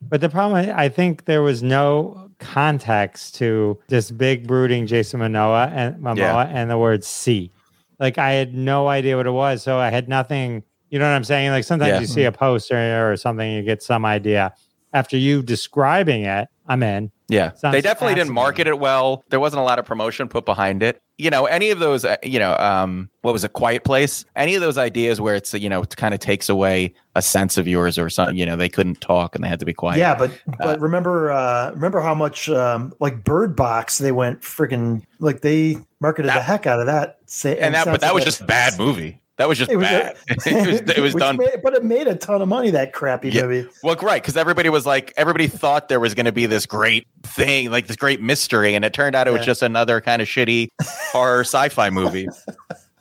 but 0.00 0.22
the 0.22 0.30
problem, 0.30 0.72
I 0.74 0.88
think 0.88 1.26
there 1.26 1.42
was 1.42 1.62
no 1.62 2.30
context 2.38 3.34
to 3.36 3.78
this 3.88 4.10
big 4.10 4.46
brooding 4.46 4.86
Jason 4.86 5.20
Momoa 5.20 5.70
and 5.72 5.96
Momoa 6.02 6.16
Yeah. 6.16 6.48
and 6.48 6.70
the 6.70 6.78
word 6.78 7.04
"See." 7.04 7.52
Like 7.98 8.16
I 8.16 8.32
had 8.32 8.54
no 8.54 8.88
idea 8.88 9.16
what 9.18 9.26
it 9.26 9.32
was, 9.32 9.62
so 9.62 9.76
I 9.78 9.90
had 9.90 10.08
nothing. 10.08 10.62
You 10.88 10.98
know 10.98 11.04
what 11.04 11.14
I'm 11.14 11.24
saying? 11.24 11.50
Like 11.50 11.64
sometimes 11.64 11.90
Yeah. 11.90 12.00
you 12.00 12.06
see 12.06 12.24
a 12.24 12.32
poster 12.32 13.12
or 13.12 13.16
something, 13.18 13.52
you 13.52 13.62
get 13.62 13.82
some 13.82 14.04
idea. 14.06 14.54
After 14.94 15.16
you 15.18 15.42
describing 15.42 16.24
it, 16.24 16.48
I'm 16.66 16.82
in. 16.82 17.12
Yeah, 17.28 17.52
Sounds 17.52 17.74
they 17.74 17.80
definitely 17.80 18.16
didn't 18.16 18.32
market 18.32 18.66
it 18.66 18.78
well. 18.78 19.22
There 19.28 19.38
wasn't 19.38 19.60
a 19.60 19.64
lot 19.64 19.78
of 19.78 19.84
promotion 19.84 20.28
put 20.28 20.44
behind 20.44 20.82
it. 20.82 21.00
You 21.20 21.30
know, 21.30 21.44
any 21.44 21.70
of 21.70 21.78
those, 21.78 22.04
uh, 22.04 22.16
you 22.22 22.38
know, 22.38 22.56
um, 22.56 23.10
what 23.20 23.32
was 23.32 23.44
a 23.44 23.48
Quiet 23.48 23.84
Place? 23.84 24.24
Any 24.36 24.54
of 24.54 24.62
those 24.62 24.78
ideas 24.78 25.20
where 25.20 25.34
it's, 25.34 25.52
you 25.52 25.68
know, 25.68 25.82
it 25.82 25.96
kind 25.96 26.14
of 26.14 26.20
takes 26.20 26.48
away 26.48 26.94
a 27.14 27.22
sense 27.22 27.58
of 27.58 27.68
yours 27.68 27.98
or 27.98 28.08
something. 28.08 28.36
You 28.36 28.46
know, 28.46 28.56
they 28.56 28.68
couldn't 28.68 29.00
talk 29.00 29.34
and 29.34 29.44
they 29.44 29.48
had 29.48 29.60
to 29.60 29.66
be 29.66 29.74
quiet. 29.74 29.98
yeah, 29.98 30.14
but 30.14 30.30
but 30.58 30.80
remember 30.80 31.30
uh, 31.30 31.72
remember 31.72 32.00
how 32.00 32.14
much 32.14 32.48
um, 32.48 32.92
like 33.00 33.22
Bird 33.22 33.54
Box 33.54 33.98
they 33.98 34.12
went 34.12 34.40
freaking 34.40 35.04
like 35.18 35.42
they 35.42 35.76
marketed 36.00 36.30
the 36.30 36.40
heck 36.40 36.66
out 36.66 36.80
of 36.80 36.86
that. 36.86 37.18
Say, 37.26 37.58
and 37.58 37.74
that, 37.74 37.84
but 37.84 38.00
that 38.00 38.14
was 38.14 38.24
just 38.24 38.40
a 38.40 38.44
bad 38.44 38.78
movie. 38.78 39.19
That 39.40 39.48
was 39.48 39.56
just 39.56 39.70
It 39.70 39.76
was, 39.78 39.86
uh, 39.86 39.90
bad. 39.90 40.16
it 40.28 40.66
was, 40.86 40.96
it 40.96 41.00
was 41.00 41.14
done. 41.14 41.38
made- 41.38 41.62
but 41.62 41.72
it 41.72 41.82
made 41.82 42.06
a 42.06 42.14
ton 42.14 42.42
of 42.42 42.48
money. 42.48 42.68
That 42.72 42.92
crappy 42.92 43.30
Yeah. 43.30 43.46
movie. 43.46 43.70
Well, 43.82 43.96
right, 43.96 44.20
because 44.22 44.36
everybody 44.36 44.68
was 44.68 44.84
like, 44.84 45.14
everybody 45.16 45.46
thought 45.46 45.88
there 45.88 45.98
was 45.98 46.12
going 46.12 46.26
to 46.26 46.32
be 46.32 46.44
this 46.44 46.66
great 46.66 47.06
thing, 47.22 47.70
like 47.70 47.86
this 47.86 47.96
great 47.96 48.20
mystery, 48.20 48.74
and 48.74 48.84
it 48.84 48.92
turned 48.92 49.16
out 49.16 49.26
it 49.26 49.30
was 49.32 49.46
just 49.46 49.62
another 49.62 50.02
kind 50.02 50.20
of 50.20 50.28
shitty 50.28 50.68
horror 51.10 51.40
sci-fi 51.40 51.88
movie. 51.88 52.28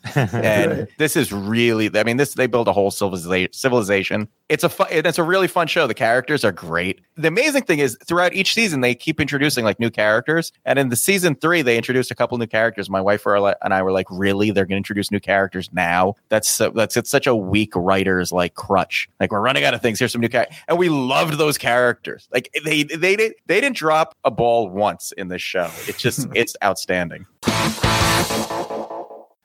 and 0.16 0.72
Right. 0.72 0.88
this 0.98 1.16
is 1.16 1.32
really, 1.32 1.90
I 1.94 2.04
mean, 2.04 2.18
this 2.18 2.34
they 2.34 2.48
build 2.48 2.68
a 2.68 2.74
whole 2.74 2.92
civilization. 2.92 4.28
It's 4.48 4.64
a 4.64 4.70
fun, 4.70 4.88
it's 4.90 5.18
a 5.18 5.24
really 5.24 5.48
fun 5.48 5.68
show. 5.68 5.86
The 5.88 5.94
characters 5.94 6.44
are 6.44 6.52
great. 6.52 7.02
The 7.16 7.28
amazing 7.28 7.64
thing 7.64 7.80
is, 7.80 7.98
throughout 8.06 8.34
each 8.34 8.54
season, 8.54 8.82
they 8.82 8.96
keep 8.96 9.20
introducing 9.20 9.64
like 9.64 9.80
new 9.80 9.90
characters. 9.92 10.52
And 10.66 10.80
in 10.80 10.90
the 10.90 10.96
season 10.96 11.36
three, 11.36 11.62
they 11.62 11.78
introduced 11.78 12.10
a 12.12 12.16
couple 12.16 12.38
new 12.38 12.48
characters. 12.48 12.90
My 12.90 13.02
wife 13.02 13.26
and 13.26 13.74
I 13.74 13.82
were 13.82 13.92
like, 13.92 14.08
really? 14.10 14.52
They're 14.52 14.66
going 14.66 14.76
to 14.76 14.78
introduce 14.78 15.12
new 15.12 15.20
characters 15.20 15.70
now? 15.72 16.16
That's 16.30 16.50
so, 16.50 16.72
that's 16.72 16.98
it's 16.98 17.10
such 17.10 17.28
a 17.28 17.36
weak 17.36 17.76
writer's 17.76 18.32
like 18.32 18.56
crutch. 18.56 19.08
Like 19.20 19.32
we're 19.32 19.42
running 19.42 19.64
out 19.66 19.74
of 19.74 19.82
things. 19.82 20.00
Here's 20.00 20.12
some 20.12 20.22
new 20.22 20.30
characters, 20.30 20.58
and 20.68 20.78
we 20.78 20.90
loved 20.90 21.38
those 21.38 21.58
characters. 21.58 22.28
Like 22.34 22.50
they 22.66 22.84
they 22.84 23.16
did 23.16 23.34
they 23.46 23.62
didn't 23.62 23.76
drop 23.76 24.16
a 24.24 24.32
ball 24.32 24.70
once 24.70 25.12
in 25.12 25.28
this 25.28 25.42
show. 25.42 25.70
It's 25.88 26.02
just 26.02 26.28
it's 26.36 26.56
outstanding. 26.64 27.26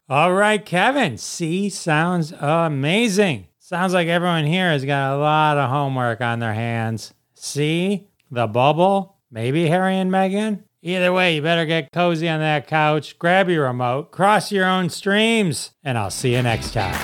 All 0.08 0.34
right, 0.34 0.64
Kevin. 0.64 1.16
See 1.16 1.70
sounds 1.70 2.32
amazing. 2.38 3.48
Sounds 3.58 3.94
like 3.94 4.08
everyone 4.08 4.44
here 4.44 4.70
has 4.70 4.84
got 4.84 5.14
a 5.14 5.18
lot 5.18 5.56
of 5.56 5.70
homework 5.70 6.20
on 6.20 6.40
their 6.40 6.52
hands. 6.52 7.14
See, 7.34 8.08
the 8.30 8.46
bubble, 8.46 9.16
maybe 9.30 9.66
Harry 9.66 9.96
and 9.96 10.10
Meghan. 10.10 10.64
Either 10.82 11.10
way, 11.10 11.36
you 11.36 11.40
better 11.40 11.64
get 11.64 11.90
cozy 11.90 12.28
on 12.28 12.40
that 12.40 12.66
couch, 12.66 13.18
grab 13.18 13.48
your 13.48 13.64
remote, 13.64 14.10
cross 14.10 14.52
your 14.52 14.66
own 14.66 14.90
streams, 14.90 15.70
and 15.82 15.96
I'll 15.96 16.10
see 16.10 16.34
you 16.34 16.42
next 16.42 16.74
time. 16.74 16.94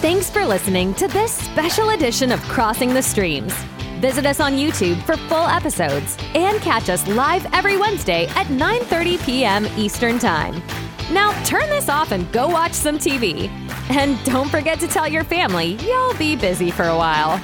Thanks 0.00 0.30
for 0.30 0.46
listening 0.46 0.94
to 0.94 1.06
this 1.08 1.34
special 1.34 1.90
edition 1.90 2.32
of 2.32 2.40
Crossing 2.44 2.94
the 2.94 3.02
Streams. 3.02 3.52
Visit 4.00 4.24
us 4.24 4.40
on 4.40 4.54
YouTube 4.54 5.02
for 5.04 5.18
full 5.28 5.46
episodes 5.46 6.16
and 6.34 6.58
catch 6.62 6.88
us 6.88 7.06
live 7.08 7.46
every 7.52 7.76
Wednesday 7.76 8.26
at 8.28 8.46
9:30 8.46 9.22
p.m. 9.26 9.66
Eastern 9.76 10.18
Time. 10.18 10.62
Now 11.12 11.32
turn 11.44 11.68
this 11.70 11.88
off 11.88 12.12
and 12.12 12.30
go 12.32 12.48
watch 12.48 12.72
some 12.72 12.96
TV. 12.98 13.48
And 13.90 14.22
don't 14.24 14.48
forget 14.48 14.78
to 14.80 14.86
tell 14.86 15.08
your 15.08 15.24
family 15.24 15.76
you'll 15.80 16.14
be 16.14 16.36
busy 16.36 16.70
for 16.70 16.84
a 16.84 16.96
while. 16.96 17.40